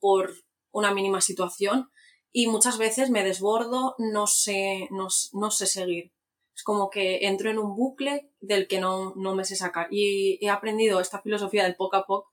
por 0.00 0.32
una 0.72 0.92
mínima 0.92 1.20
situación. 1.20 1.90
Y 2.32 2.46
muchas 2.46 2.78
veces 2.78 3.10
me 3.10 3.24
desbordo, 3.24 3.94
no 3.98 4.26
sé, 4.26 4.88
no, 4.90 5.08
no 5.32 5.50
sé 5.50 5.66
seguir. 5.66 6.11
Es 6.54 6.62
como 6.64 6.90
que 6.90 7.26
entro 7.26 7.50
en 7.50 7.58
un 7.58 7.74
bucle 7.74 8.30
del 8.40 8.68
que 8.68 8.80
no, 8.80 9.14
no 9.16 9.34
me 9.34 9.44
sé 9.44 9.56
sacar. 9.56 9.88
Y 9.90 10.38
he 10.44 10.50
aprendido 10.50 11.00
esta 11.00 11.20
filosofía 11.20 11.64
del 11.64 11.76
poco 11.76 11.96
a 11.96 12.04
poco 12.04 12.30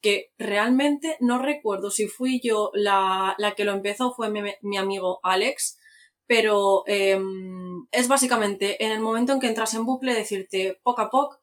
que 0.00 0.32
realmente 0.38 1.16
no 1.20 1.38
recuerdo 1.38 1.90
si 1.90 2.08
fui 2.08 2.40
yo 2.42 2.70
la, 2.74 3.34
la 3.38 3.54
que 3.54 3.64
lo 3.64 3.72
empezó 3.72 4.12
fue 4.12 4.30
mi, 4.30 4.76
amigo 4.76 5.20
Alex, 5.22 5.78
pero 6.26 6.84
em, 6.86 7.86
es 7.92 8.08
básicamente 8.08 8.82
en 8.84 8.92
el 8.92 9.00
momento 9.00 9.32
en 9.32 9.40
que 9.40 9.48
entras 9.48 9.74
en 9.74 9.84
bucle 9.84 10.14
decirte 10.14 10.80
poco 10.82 11.02
a 11.02 11.10
poco, 11.10 11.38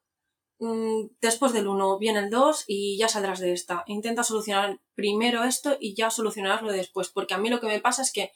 mm, 0.60 1.08
después 1.22 1.54
del 1.54 1.68
1 1.68 2.00
viene 2.00 2.20
el 2.20 2.30
2 2.30 2.64
y 2.68 2.98
ya 2.98 3.08
saldrás 3.08 3.40
de 3.40 3.54
esta. 3.54 3.84
Intenta 3.88 4.24
solucionar 4.24 4.80
primero 4.96 5.44
esto 5.44 5.78
y 5.80 5.96
ya 5.96 6.10
solucionarlo 6.10 6.72
después, 6.72 7.10
porque 7.10 7.34
a 7.36 7.38
mí 7.38 7.50
lo 7.50 7.60
que 7.60 7.68
me 7.68 7.80
pasa 7.80 8.02
es 8.02 8.12
que 8.12 8.32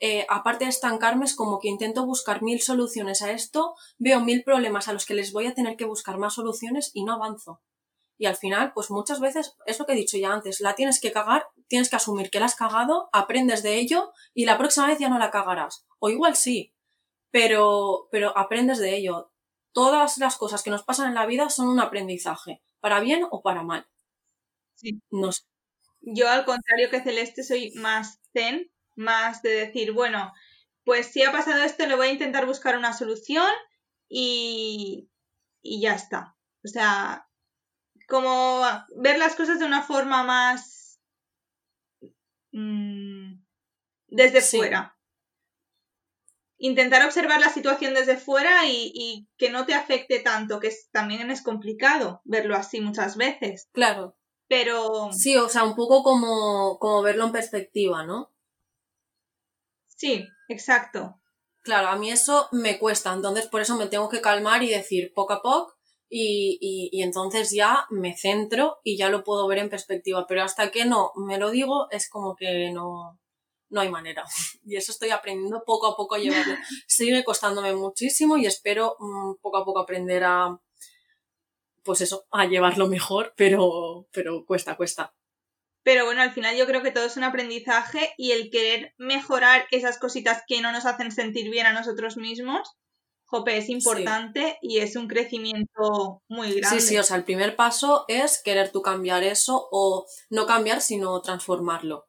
eh, 0.00 0.26
aparte 0.28 0.64
de 0.64 0.70
estancarme, 0.70 1.24
es 1.24 1.34
como 1.34 1.58
que 1.58 1.68
intento 1.68 2.04
buscar 2.04 2.42
mil 2.42 2.60
soluciones 2.60 3.22
a 3.22 3.32
esto, 3.32 3.74
veo 3.98 4.20
mil 4.20 4.42
problemas 4.44 4.88
a 4.88 4.92
los 4.92 5.06
que 5.06 5.14
les 5.14 5.32
voy 5.32 5.46
a 5.46 5.54
tener 5.54 5.76
que 5.76 5.84
buscar 5.84 6.18
más 6.18 6.34
soluciones 6.34 6.90
y 6.94 7.04
no 7.04 7.14
avanzo. 7.14 7.62
Y 8.18 8.26
al 8.26 8.36
final, 8.36 8.72
pues 8.72 8.90
muchas 8.90 9.20
veces, 9.20 9.56
es 9.66 9.78
lo 9.78 9.86
que 9.86 9.92
he 9.92 9.96
dicho 9.96 10.16
ya 10.16 10.32
antes, 10.32 10.60
la 10.60 10.74
tienes 10.74 11.00
que 11.00 11.12
cagar, 11.12 11.46
tienes 11.68 11.90
que 11.90 11.96
asumir 11.96 12.30
que 12.30 12.40
la 12.40 12.46
has 12.46 12.54
cagado, 12.56 13.08
aprendes 13.12 13.62
de 13.62 13.76
ello 13.76 14.12
y 14.34 14.46
la 14.46 14.58
próxima 14.58 14.86
vez 14.86 14.98
ya 14.98 15.08
no 15.08 15.18
la 15.18 15.30
cagarás. 15.30 15.86
O 15.98 16.08
igual 16.08 16.36
sí, 16.36 16.74
pero, 17.30 18.08
pero 18.10 18.36
aprendes 18.36 18.78
de 18.78 18.96
ello. 18.96 19.32
Todas 19.72 20.18
las 20.18 20.36
cosas 20.38 20.62
que 20.62 20.70
nos 20.70 20.84
pasan 20.84 21.08
en 21.08 21.14
la 21.14 21.26
vida 21.26 21.50
son 21.50 21.68
un 21.68 21.80
aprendizaje, 21.80 22.62
para 22.80 23.00
bien 23.00 23.26
o 23.30 23.42
para 23.42 23.62
mal. 23.62 23.86
Sí. 24.74 25.00
No 25.10 25.30
Yo, 26.00 26.28
al 26.28 26.44
contrario 26.46 26.90
que 26.90 27.02
Celeste, 27.02 27.42
soy 27.42 27.72
más 27.74 28.20
zen, 28.32 28.70
más 28.96 29.42
de 29.42 29.50
decir, 29.50 29.92
bueno, 29.92 30.32
pues 30.84 31.06
si 31.06 31.22
ha 31.22 31.32
pasado 31.32 31.62
esto, 31.62 31.86
le 31.86 31.96
voy 31.96 32.08
a 32.08 32.12
intentar 32.12 32.46
buscar 32.46 32.76
una 32.76 32.92
solución 32.92 33.50
y, 34.08 35.10
y 35.62 35.80
ya 35.80 35.94
está. 35.94 36.36
O 36.64 36.68
sea, 36.68 37.26
como 38.08 38.62
ver 38.96 39.18
las 39.18 39.34
cosas 39.34 39.58
de 39.58 39.64
una 39.64 39.82
forma 39.82 40.22
más 40.22 41.00
mm, 42.52 43.34
desde 44.08 44.40
fuera. 44.40 44.96
Intentar 46.58 47.04
observar 47.04 47.40
la 47.40 47.50
situación 47.50 47.92
desde 47.92 48.16
fuera 48.16 48.66
y, 48.66 49.28
que 49.36 49.50
no 49.50 49.66
te 49.66 49.74
afecte 49.74 50.20
tanto, 50.20 50.58
que 50.58 50.72
también 50.90 51.30
es 51.30 51.42
complicado 51.42 52.22
verlo 52.24 52.56
así 52.56 52.80
muchas 52.80 53.16
veces. 53.16 53.68
Claro. 53.72 54.16
Pero. 54.48 55.12
Sí, 55.12 55.36
o 55.36 55.48
sea, 55.48 55.64
un 55.64 55.74
poco 55.74 56.02
como, 56.02 56.78
como 56.78 57.02
verlo 57.02 57.26
en 57.26 57.32
perspectiva, 57.32 58.06
¿no? 58.06 58.32
Sí, 59.96 60.28
exacto. 60.48 61.20
Claro, 61.62 61.88
a 61.88 61.96
mí 61.96 62.10
eso 62.10 62.48
me 62.52 62.78
cuesta, 62.78 63.12
entonces 63.12 63.48
por 63.48 63.60
eso 63.60 63.76
me 63.76 63.88
tengo 63.88 64.08
que 64.08 64.20
calmar 64.20 64.62
y 64.62 64.68
decir 64.68 65.12
poco 65.12 65.32
a 65.32 65.42
poco 65.42 65.74
y, 66.08 66.88
y, 66.92 67.02
entonces 67.02 67.50
ya 67.50 67.86
me 67.90 68.16
centro 68.16 68.78
y 68.84 68.96
ya 68.96 69.08
lo 69.08 69.24
puedo 69.24 69.48
ver 69.48 69.58
en 69.58 69.70
perspectiva. 69.70 70.26
Pero 70.28 70.42
hasta 70.42 70.70
que 70.70 70.84
no 70.84 71.10
me 71.16 71.38
lo 71.38 71.50
digo, 71.50 71.88
es 71.90 72.08
como 72.08 72.36
que 72.36 72.70
no, 72.70 73.18
no 73.70 73.80
hay 73.80 73.90
manera. 73.90 74.24
Y 74.64 74.76
eso 74.76 74.92
estoy 74.92 75.10
aprendiendo 75.10 75.64
poco 75.64 75.86
a 75.88 75.96
poco 75.96 76.14
a 76.14 76.18
llevarlo. 76.18 76.54
Sigue 76.86 77.24
costándome 77.24 77.74
muchísimo 77.74 78.36
y 78.36 78.46
espero 78.46 78.96
mm, 78.98 79.34
poco 79.40 79.58
a 79.58 79.64
poco 79.64 79.80
aprender 79.80 80.24
a, 80.24 80.60
pues 81.82 82.00
eso, 82.00 82.26
a 82.30 82.46
llevarlo 82.46 82.88
mejor, 82.88 83.32
pero, 83.36 84.06
pero 84.12 84.44
cuesta, 84.44 84.76
cuesta. 84.76 85.14
Pero 85.86 86.04
bueno, 86.04 86.20
al 86.20 86.32
final 86.32 86.56
yo 86.56 86.66
creo 86.66 86.82
que 86.82 86.90
todo 86.90 87.04
es 87.04 87.16
un 87.16 87.22
aprendizaje 87.22 88.12
y 88.16 88.32
el 88.32 88.50
querer 88.50 88.92
mejorar 88.98 89.68
esas 89.70 90.00
cositas 90.00 90.42
que 90.48 90.60
no 90.60 90.72
nos 90.72 90.84
hacen 90.84 91.12
sentir 91.12 91.48
bien 91.48 91.64
a 91.64 91.72
nosotros 91.72 92.16
mismos, 92.16 92.76
Jope, 93.26 93.56
es 93.56 93.68
importante 93.68 94.58
y 94.62 94.78
es 94.78 94.96
un 94.96 95.06
crecimiento 95.06 96.24
muy 96.28 96.54
grande. 96.54 96.80
Sí, 96.80 96.88
sí, 96.88 96.98
o 96.98 97.04
sea, 97.04 97.16
el 97.16 97.22
primer 97.22 97.54
paso 97.54 98.04
es 98.08 98.42
querer 98.42 98.72
tú 98.72 98.82
cambiar 98.82 99.22
eso 99.22 99.68
o 99.70 100.06
no 100.28 100.44
cambiar, 100.44 100.80
sino 100.80 101.22
transformarlo. 101.22 102.08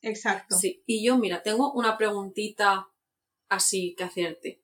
Exacto. 0.00 0.56
Sí, 0.56 0.82
y 0.86 1.04
yo, 1.04 1.18
mira, 1.18 1.42
tengo 1.42 1.70
una 1.74 1.98
preguntita 1.98 2.88
así 3.50 3.94
que 3.94 4.04
hacerte. 4.04 4.62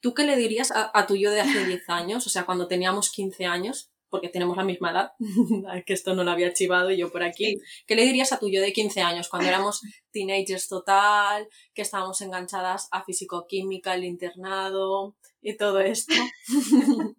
¿Tú 0.00 0.12
qué 0.12 0.24
le 0.24 0.36
dirías 0.36 0.70
a, 0.74 1.06
tu 1.06 1.16
yo 1.16 1.30
de 1.30 1.40
hace 1.40 1.64
10 1.64 1.88
años, 1.88 2.26
o 2.26 2.30
sea, 2.30 2.44
cuando 2.44 2.68
teníamos 2.68 3.10
15 3.10 3.46
años, 3.46 3.91
porque 4.12 4.28
tenemos 4.28 4.56
la 4.56 4.62
misma 4.62 4.92
edad, 4.92 5.12
que 5.86 5.94
esto 5.94 6.14
no 6.14 6.22
lo 6.22 6.30
había 6.30 6.52
chivado 6.52 6.92
y 6.92 6.98
yo 6.98 7.10
por 7.10 7.24
aquí, 7.24 7.56
¿qué 7.86 7.96
le 7.96 8.04
dirías 8.04 8.30
a 8.32 8.38
tu 8.38 8.48
yo 8.48 8.60
de 8.60 8.72
15 8.72 9.00
años, 9.00 9.28
cuando 9.28 9.48
éramos 9.48 9.80
teenagers 10.12 10.68
total, 10.68 11.48
que 11.74 11.82
estábamos 11.82 12.20
enganchadas 12.20 12.88
a 12.92 13.02
físico-química, 13.02 13.94
el 13.94 14.04
internado, 14.04 15.16
y 15.42 15.56
todo 15.56 15.80
esto. 15.80 16.14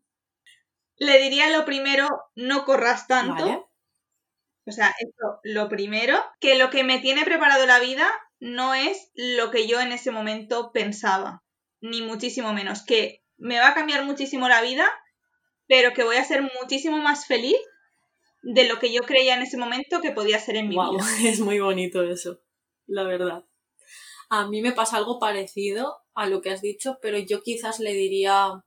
Le 0.95 1.19
diría 1.19 1.49
lo 1.49 1.65
primero, 1.65 2.07
no 2.35 2.65
corras 2.65 3.07
tanto. 3.07 3.69
O 4.65 4.71
sea, 4.71 4.93
esto, 4.99 5.39
lo 5.43 5.67
primero, 5.67 6.17
que 6.39 6.55
lo 6.55 6.69
que 6.69 6.83
me 6.83 6.99
tiene 6.99 7.25
preparado 7.25 7.65
la 7.65 7.79
vida 7.79 8.09
no 8.39 8.73
es 8.73 9.11
lo 9.13 9.51
que 9.51 9.67
yo 9.67 9.81
en 9.81 9.91
ese 9.91 10.11
momento 10.11 10.71
pensaba, 10.71 11.43
ni 11.81 12.01
muchísimo 12.01 12.53
menos, 12.53 12.85
que 12.85 13.23
me 13.37 13.59
va 13.59 13.69
a 13.69 13.73
cambiar 13.73 14.05
muchísimo 14.05 14.47
la 14.47 14.61
vida, 14.61 14.89
pero 15.67 15.93
que 15.93 16.03
voy 16.03 16.17
a 16.17 16.25
ser 16.25 16.41
muchísimo 16.59 16.97
más 16.97 17.25
feliz 17.25 17.57
de 18.41 18.67
lo 18.67 18.79
que 18.79 18.91
yo 18.91 19.01
creía 19.03 19.35
en 19.35 19.41
ese 19.41 19.57
momento 19.57 20.01
que 20.01 20.11
podía 20.11 20.39
ser 20.39 20.57
en 20.57 20.67
mi 20.67 20.75
vida. 20.75 21.05
Es 21.25 21.39
muy 21.39 21.59
bonito 21.59 22.03
eso, 22.03 22.41
la 22.85 23.03
verdad. 23.03 23.45
A 24.29 24.47
mí 24.47 24.61
me 24.61 24.73
pasa 24.73 24.97
algo 24.97 25.19
parecido 25.19 25.97
a 26.13 26.27
lo 26.27 26.41
que 26.41 26.49
has 26.49 26.61
dicho, 26.61 26.97
pero 27.01 27.17
yo 27.17 27.41
quizás 27.41 27.79
le 27.79 27.93
diría, 27.93 28.51
o 28.51 28.63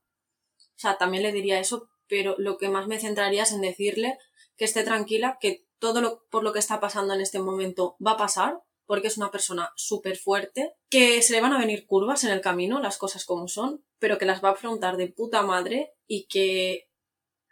sea, 0.76 0.96
también 0.96 1.22
le 1.22 1.32
diría 1.32 1.58
eso, 1.58 1.88
pero 2.08 2.34
lo 2.38 2.56
que 2.56 2.68
más 2.68 2.86
me 2.86 2.98
centraría 2.98 3.42
es 3.42 3.52
en 3.52 3.60
decirle 3.60 4.18
que 4.56 4.64
esté 4.64 4.84
tranquila, 4.84 5.38
que 5.40 5.66
todo 5.78 6.00
lo 6.00 6.24
por 6.30 6.42
lo 6.42 6.52
que 6.52 6.58
está 6.58 6.80
pasando 6.80 7.14
en 7.14 7.20
este 7.20 7.38
momento 7.38 7.96
va 8.04 8.12
a 8.12 8.16
pasar, 8.16 8.62
porque 8.86 9.08
es 9.08 9.18
una 9.18 9.30
persona 9.30 9.72
súper 9.76 10.16
fuerte, 10.16 10.74
que 10.88 11.20
se 11.22 11.32
le 11.32 11.40
van 11.40 11.52
a 11.52 11.58
venir 11.58 11.86
curvas 11.86 12.24
en 12.24 12.30
el 12.30 12.40
camino, 12.40 12.80
las 12.80 12.98
cosas 12.98 13.24
como 13.24 13.48
son, 13.48 13.84
pero 13.98 14.18
que 14.18 14.26
las 14.26 14.42
va 14.42 14.50
a 14.50 14.52
afrontar 14.52 14.96
de 14.96 15.08
puta 15.08 15.42
madre 15.42 15.92
y 16.06 16.26
que 16.26 16.88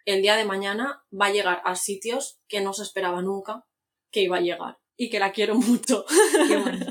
el 0.04 0.22
día 0.22 0.36
de 0.36 0.44
mañana 0.44 1.04
va 1.12 1.26
a 1.26 1.32
llegar 1.32 1.62
a 1.64 1.76
sitios 1.76 2.40
que 2.48 2.60
no 2.60 2.72
se 2.72 2.82
esperaba 2.82 3.22
nunca 3.22 3.66
que 4.10 4.22
iba 4.22 4.36
a 4.36 4.42
llegar. 4.42 4.78
Y 4.96 5.10
que 5.10 5.18
la 5.18 5.32
quiero 5.32 5.54
mucho. 5.56 6.04
Qué 6.48 6.56
bueno. 6.56 6.86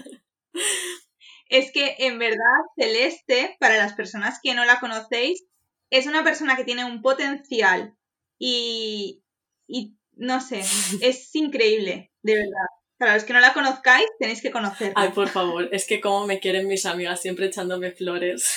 es 1.49 1.71
que 1.71 1.95
en 1.99 2.19
verdad 2.19 2.61
Celeste, 2.75 3.55
para 3.59 3.77
las 3.77 3.93
personas 3.93 4.39
que 4.43 4.53
no 4.53 4.65
la 4.65 4.79
conocéis, 4.79 5.45
es 5.89 6.07
una 6.07 6.23
persona 6.23 6.55
que 6.55 6.65
tiene 6.65 6.85
un 6.85 7.01
potencial 7.01 7.95
y, 8.39 9.23
y 9.67 9.95
no 10.15 10.41
sé, 10.41 10.59
es 11.01 11.33
increíble, 11.35 12.11
de 12.23 12.35
verdad. 12.35 12.67
Para 13.03 13.15
los 13.15 13.25
que 13.25 13.33
no 13.33 13.41
la 13.41 13.51
conozcáis, 13.51 14.05
tenéis 14.17 14.41
que 14.41 14.49
conocerla. 14.49 14.93
Ay, 14.95 15.09
por 15.09 15.27
favor, 15.27 15.67
es 15.73 15.85
que 15.85 15.99
como 15.99 16.25
me 16.25 16.39
quieren 16.39 16.69
mis 16.69 16.85
amigas, 16.85 17.21
siempre 17.21 17.47
echándome 17.47 17.91
flores. 17.91 18.49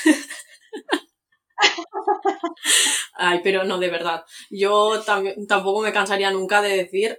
Ay, 3.15 3.41
pero 3.43 3.65
no, 3.65 3.79
de 3.79 3.91
verdad. 3.91 4.25
Yo 4.49 5.03
tampoco 5.49 5.83
me 5.83 5.93
cansaría 5.93 6.31
nunca 6.31 6.63
de 6.63 6.77
decir 6.77 7.19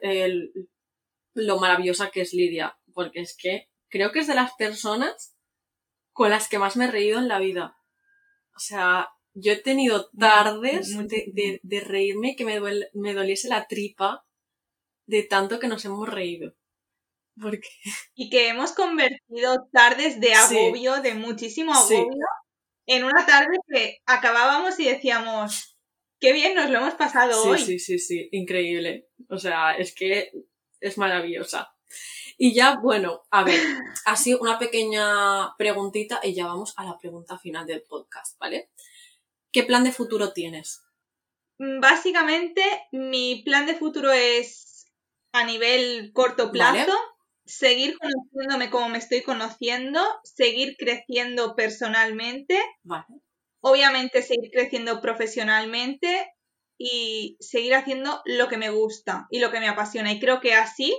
lo 1.34 1.60
maravillosa 1.60 2.12
que 2.12 2.22
es 2.22 2.32
Lidia, 2.32 2.78
porque 2.94 3.20
es 3.20 3.36
que 3.36 3.68
creo 3.90 4.14
que 4.14 4.20
es 4.20 4.28
de 4.28 4.36
las 4.36 4.54
personas 4.54 5.36
con 6.14 6.30
las 6.30 6.48
que 6.48 6.60
más 6.60 6.78
me 6.78 6.86
he 6.86 6.92
reído 6.92 7.20
en 7.20 7.28
la 7.28 7.40
vida. 7.40 7.76
O 8.56 8.60
sea, 8.60 9.10
yo 9.34 9.52
he 9.52 9.58
tenido 9.58 10.10
tardes 10.18 10.98
de, 11.10 11.60
de, 11.62 11.80
reírme 11.82 12.38
que 12.38 12.46
me, 12.46 12.62
me 12.94 13.14
doliese 13.14 13.50
la 13.50 13.68
tripa 13.68 14.26
de 15.08 15.24
tanto 15.24 15.60
que 15.60 15.68
nos 15.68 15.84
hemos 15.84 16.08
reído. 16.08 16.57
Porque... 17.42 17.68
Y 18.16 18.30
que 18.30 18.50
hemos 18.50 18.74
convertido 18.74 19.68
tardes 19.72 20.20
de 20.20 20.34
agobio, 20.34 21.02
de 21.02 21.14
muchísimo 21.14 21.74
agobio, 21.74 22.26
en 22.86 23.04
una 23.04 23.26
tarde 23.26 23.58
que 23.68 24.00
acabábamos 24.06 24.80
y 24.80 24.86
decíamos, 24.86 25.78
qué 26.20 26.34
bien 26.34 26.56
nos 26.56 26.70
lo 26.70 26.80
hemos 26.80 26.96
pasado 26.96 27.44
hoy. 27.44 27.60
Sí, 27.60 27.80
sí, 27.80 28.00
sí, 28.00 28.30
increíble. 28.32 29.10
O 29.30 29.38
sea, 29.38 29.74
es 29.74 29.94
que 29.94 30.32
es 30.80 30.98
maravillosa. 30.98 31.74
Y 32.38 32.54
ya, 32.54 32.78
bueno, 32.82 33.24
a 33.32 33.44
ver, 33.44 33.60
así 34.06 34.34
una 34.36 34.60
pequeña 34.60 35.56
preguntita 35.58 36.20
y 36.24 36.34
ya 36.34 36.46
vamos 36.46 36.74
a 36.78 36.86
la 36.86 36.98
pregunta 36.98 37.38
final 37.40 37.66
del 37.66 37.82
podcast, 37.82 38.38
¿vale? 38.40 38.70
¿Qué 39.52 39.64
plan 39.64 39.84
de 39.84 39.92
futuro 39.92 40.34
tienes? 40.34 40.84
Mm, 41.58 41.80
básicamente, 41.80 42.62
mi 42.92 43.42
plan 43.44 43.66
de 43.66 43.76
futuro 43.76 44.12
es 44.12 44.86
a 45.32 45.44
nivel 45.46 46.12
corto 46.14 46.52
plazo. 46.52 46.94
Seguir 47.48 47.98
conociéndome 47.98 48.70
como 48.70 48.90
me 48.90 48.98
estoy 48.98 49.24
conociendo, 49.24 50.02
seguir 50.24 50.76
creciendo 50.78 51.56
personalmente, 51.56 52.60
obviamente 53.62 54.22
seguir 54.22 54.52
creciendo 54.52 55.02
profesionalmente 55.02 56.28
y 56.78 57.38
seguir 57.40 57.74
haciendo 57.74 58.22
lo 58.26 58.50
que 58.50 58.58
me 58.58 58.70
gusta 58.70 59.28
y 59.32 59.40
lo 59.40 59.50
que 59.50 59.60
me 59.60 59.68
apasiona. 59.68 60.12
Y 60.12 60.20
creo 60.20 60.42
que 60.42 60.54
así 60.54 60.96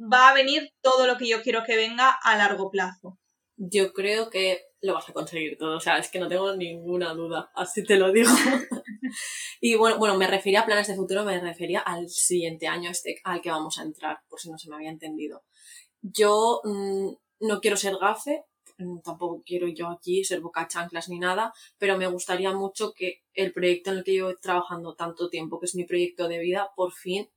va 0.00 0.30
a 0.30 0.34
venir 0.34 0.70
todo 0.80 1.06
lo 1.06 1.16
que 1.18 1.28
yo 1.28 1.42
quiero 1.42 1.62
que 1.64 1.76
venga 1.76 2.10
a 2.10 2.36
largo 2.36 2.70
plazo. 2.70 3.18
Yo 3.56 3.92
creo 3.92 4.30
que 4.30 4.62
lo 4.80 4.94
vas 4.94 5.08
a 5.08 5.12
conseguir 5.12 5.58
todo, 5.58 5.76
o 5.76 5.80
sea, 5.80 5.98
es 5.98 6.08
que 6.10 6.20
no 6.20 6.28
tengo 6.28 6.54
ninguna 6.54 7.12
duda, 7.12 7.50
así 7.54 7.84
te 7.84 7.96
lo 7.96 8.12
digo. 8.12 8.30
y 9.60 9.74
bueno, 9.76 9.98
bueno, 9.98 10.16
me 10.16 10.26
refería 10.26 10.60
a 10.60 10.66
planes 10.66 10.88
de 10.88 10.96
futuro, 10.96 11.24
me 11.24 11.40
refería 11.40 11.80
al 11.80 12.08
siguiente 12.08 12.66
año 12.66 12.90
este 12.90 13.20
al 13.24 13.40
que 13.40 13.50
vamos 13.50 13.78
a 13.78 13.82
entrar, 13.82 14.18
por 14.28 14.40
si 14.40 14.50
no 14.50 14.58
se 14.58 14.68
me 14.68 14.76
había 14.76 14.90
entendido. 14.90 15.42
Yo 16.02 16.60
mm, 16.64 17.10
no 17.40 17.60
quiero 17.60 17.76
ser 17.76 17.96
gafe, 17.98 18.44
mm, 18.78 19.00
tampoco 19.00 19.42
quiero 19.44 19.68
yo 19.68 19.88
aquí 19.88 20.24
ser 20.24 20.40
boca 20.40 20.68
chanclas 20.68 21.08
ni 21.08 21.18
nada, 21.18 21.52
pero 21.78 21.98
me 21.98 22.06
gustaría 22.06 22.52
mucho 22.52 22.92
que 22.92 23.22
el 23.34 23.52
proyecto 23.52 23.90
en 23.90 23.98
el 23.98 24.04
que 24.04 24.14
yo 24.16 24.30
estoy 24.30 24.42
trabajando 24.42 24.94
tanto 24.94 25.28
tiempo, 25.28 25.58
que 25.58 25.66
es 25.66 25.74
mi 25.74 25.84
proyecto 25.84 26.28
de 26.28 26.38
vida, 26.38 26.70
por 26.76 26.92
fin 26.92 27.28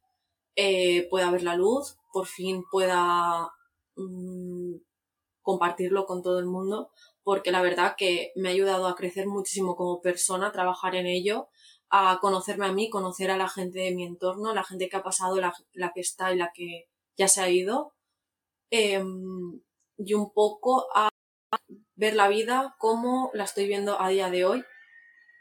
eh, 0.55 1.07
pueda 1.09 1.31
ver 1.31 1.43
la 1.43 1.55
luz, 1.55 1.97
por 2.11 2.27
fin 2.27 2.63
pueda 2.69 3.51
mm, 3.95 4.75
compartirlo 5.41 6.05
con 6.05 6.21
todo 6.21 6.39
el 6.39 6.45
mundo, 6.45 6.91
porque 7.23 7.51
la 7.51 7.61
verdad 7.61 7.95
que 7.97 8.31
me 8.35 8.49
ha 8.49 8.51
ayudado 8.51 8.87
a 8.87 8.95
crecer 8.95 9.27
muchísimo 9.27 9.75
como 9.75 10.01
persona, 10.01 10.51
trabajar 10.51 10.95
en 10.95 11.07
ello, 11.07 11.49
a 11.89 12.19
conocerme 12.21 12.65
a 12.65 12.71
mí, 12.71 12.89
conocer 12.89 13.31
a 13.31 13.37
la 13.37 13.49
gente 13.49 13.79
de 13.79 13.91
mi 13.91 14.05
entorno, 14.05 14.53
la 14.53 14.63
gente 14.63 14.89
que 14.89 14.97
ha 14.97 15.03
pasado, 15.03 15.39
la, 15.39 15.91
que 15.93 16.01
está 16.01 16.33
y 16.33 16.37
la 16.37 16.51
que 16.53 16.87
ya 17.17 17.27
se 17.27 17.41
ha 17.41 17.49
ido, 17.49 17.93
em, 18.71 19.61
y 19.97 20.13
un 20.13 20.31
poco 20.33 20.87
a 20.95 21.09
ver 21.95 22.15
la 22.15 22.29
vida 22.29 22.75
como 22.79 23.29
la 23.33 23.43
estoy 23.43 23.67
viendo 23.67 24.01
a 24.01 24.09
día 24.09 24.29
de 24.29 24.45
hoy. 24.45 24.63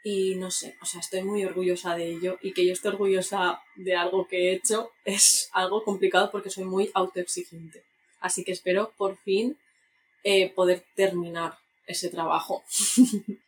Y 0.02 0.34
no 0.36 0.50
sé, 0.50 0.76
o 0.82 0.86
sea, 0.86 1.00
estoy 1.00 1.22
muy 1.22 1.44
orgullosa 1.44 1.94
de 1.94 2.08
ello 2.08 2.38
y 2.40 2.52
que 2.54 2.66
yo 2.66 2.72
esté 2.72 2.88
orgullosa 2.88 3.60
de 3.76 3.96
algo 3.96 4.26
que 4.26 4.48
he 4.48 4.54
hecho 4.54 4.90
es 5.04 5.50
algo 5.52 5.84
complicado 5.84 6.30
porque 6.30 6.50
soy 6.50 6.64
muy 6.64 6.90
autoexigente. 6.94 7.84
Así 8.20 8.44
que 8.44 8.52
espero 8.52 8.92
por 8.96 9.16
fin 9.18 9.58
eh, 10.24 10.50
poder 10.50 10.84
terminar 10.94 11.58
ese 11.86 12.08
trabajo. 12.08 12.62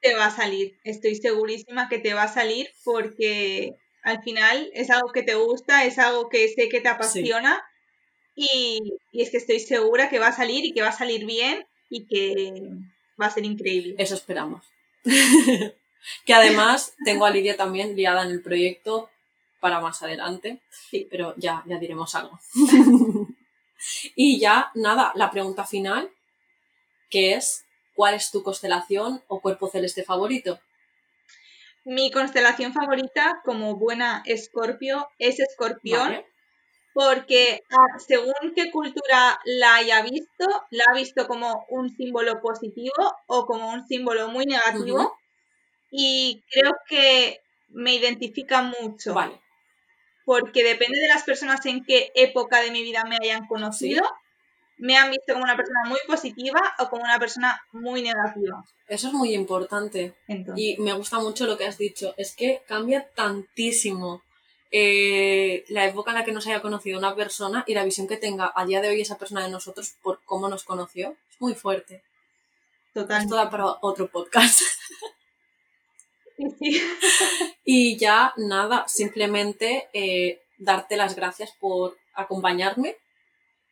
Te 0.00 0.14
va 0.14 0.26
a 0.26 0.30
salir, 0.30 0.78
estoy 0.84 1.16
segurísima 1.16 1.88
que 1.88 1.98
te 1.98 2.14
va 2.14 2.22
a 2.22 2.32
salir 2.32 2.70
porque 2.84 3.74
al 4.04 4.22
final 4.22 4.70
es 4.72 4.90
algo 4.90 5.10
que 5.10 5.24
te 5.24 5.34
gusta, 5.34 5.84
es 5.84 5.98
algo 5.98 6.28
que 6.28 6.48
sé 6.50 6.68
que 6.68 6.80
te 6.80 6.88
apasiona 6.88 7.60
y, 8.36 8.94
y 9.10 9.22
es 9.22 9.30
que 9.30 9.38
estoy 9.38 9.58
segura 9.58 10.08
que 10.08 10.20
va 10.20 10.28
a 10.28 10.36
salir 10.36 10.64
y 10.64 10.72
que 10.72 10.82
va 10.82 10.90
a 10.90 10.96
salir 10.96 11.26
bien 11.26 11.66
y 11.90 12.06
que 12.06 12.62
va 13.20 13.26
a 13.26 13.30
ser 13.30 13.44
increíble. 13.44 13.96
Eso 13.98 14.14
esperamos. 14.14 14.64
que 16.24 16.34
además 16.34 16.94
tengo 17.04 17.24
a 17.24 17.30
Lidia 17.30 17.56
también 17.56 17.96
liada 17.96 18.22
en 18.22 18.30
el 18.30 18.42
proyecto 18.42 19.10
para 19.60 19.80
más 19.80 20.02
adelante, 20.02 20.60
sí. 20.70 21.06
pero 21.10 21.34
ya, 21.36 21.64
ya 21.66 21.78
diremos 21.78 22.14
algo. 22.14 22.38
y 24.14 24.38
ya, 24.38 24.70
nada, 24.74 25.12
la 25.16 25.30
pregunta 25.30 25.64
final, 25.64 26.10
que 27.10 27.34
es, 27.34 27.64
¿cuál 27.94 28.14
es 28.14 28.30
tu 28.30 28.42
constelación 28.42 29.22
o 29.28 29.40
cuerpo 29.40 29.68
celeste 29.68 30.04
favorito? 30.04 30.60
Mi 31.84 32.10
constelación 32.10 32.72
favorita, 32.72 33.40
como 33.44 33.76
buena 33.76 34.22
escorpio, 34.26 35.08
es 35.18 35.40
escorpión. 35.40 36.22
Porque 36.92 37.62
ah, 37.70 37.98
según 37.98 38.34
qué 38.56 38.70
cultura 38.72 39.38
la 39.44 39.76
haya 39.76 40.02
visto, 40.02 40.46
la 40.70 40.84
ha 40.88 40.94
visto 40.94 41.28
como 41.28 41.64
un 41.68 41.94
símbolo 41.94 42.40
positivo 42.40 43.16
o 43.26 43.46
como 43.46 43.70
un 43.72 43.86
símbolo 43.86 44.28
muy 44.28 44.46
negativo. 44.46 45.16
Y 45.90 46.42
creo 46.50 46.72
que 46.88 47.40
me 47.68 47.94
identifica 47.94 48.62
mucho. 48.62 49.14
Vale. 49.14 49.40
Porque 50.24 50.64
depende 50.64 50.98
de 50.98 51.08
las 51.08 51.22
personas 51.22 51.64
en 51.66 51.84
qué 51.84 52.10
época 52.14 52.60
de 52.60 52.70
mi 52.70 52.82
vida 52.82 53.04
me 53.04 53.16
hayan 53.22 53.46
conocido 53.46 54.02
me 54.78 54.96
han 54.96 55.10
visto 55.10 55.32
como 55.32 55.44
una 55.44 55.56
persona 55.56 55.80
muy 55.86 55.98
positiva 56.06 56.60
o 56.78 56.88
como 56.88 57.02
una 57.02 57.18
persona 57.18 57.60
muy 57.72 58.02
negativa. 58.02 58.64
Eso 58.86 59.08
es 59.08 59.12
muy 59.12 59.34
importante. 59.34 60.14
Y 60.56 60.76
me 60.78 60.92
gusta 60.92 61.18
mucho 61.18 61.46
lo 61.46 61.58
que 61.58 61.66
has 61.66 61.78
dicho. 61.78 62.14
Es 62.16 62.34
que 62.34 62.62
cambia 62.66 63.08
tantísimo 63.14 64.22
eh, 64.70 65.64
la 65.68 65.86
época 65.86 66.10
en 66.12 66.18
la 66.18 66.24
que 66.24 66.32
nos 66.32 66.46
haya 66.46 66.62
conocido 66.62 66.98
una 66.98 67.14
persona 67.14 67.64
y 67.66 67.74
la 67.74 67.84
visión 67.84 68.06
que 68.06 68.16
tenga 68.16 68.52
a 68.54 68.64
día 68.66 68.80
de 68.80 68.88
hoy 68.88 69.00
esa 69.00 69.18
persona 69.18 69.44
de 69.44 69.50
nosotros 69.50 69.94
por 70.02 70.20
cómo 70.24 70.48
nos 70.48 70.64
conoció. 70.64 71.16
Es 71.30 71.40
muy 71.40 71.54
fuerte. 71.54 72.02
Total. 72.94 73.22
Esto 73.22 73.34
da 73.36 73.50
para 73.50 73.66
otro 73.80 74.08
podcast. 74.08 74.62
y 77.64 77.96
ya 77.98 78.32
nada, 78.36 78.84
simplemente 78.86 79.88
eh, 79.92 80.40
darte 80.56 80.96
las 80.96 81.16
gracias 81.16 81.52
por 81.58 81.98
acompañarme 82.14 82.96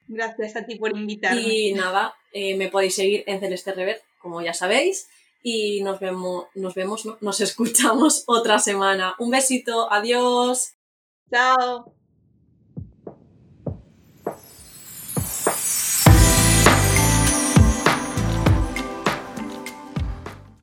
Gracias 0.09 0.57
a 0.57 0.65
ti 0.65 0.77
por 0.77 0.97
invitarme. 0.97 1.41
Y 1.41 1.73
nada, 1.73 2.15
eh, 2.33 2.57
me 2.57 2.69
podéis 2.69 2.95
seguir 2.95 3.25
en 3.27 3.41
Celeste 3.41 3.73
Rever, 3.73 4.01
como 4.21 4.41
ya 4.43 4.55
sabéis. 4.55 5.09
Y 5.43 5.83
nos 5.83 6.01
vemos, 6.01 6.47
nos 6.55 6.75
vemos, 6.75 7.09
nos 7.21 7.41
escuchamos 7.41 8.25
otra 8.27 8.59
semana. 8.59 9.15
Un 9.19 9.31
besito, 9.31 9.91
adiós. 9.93 10.75
Chao. 11.31 12.06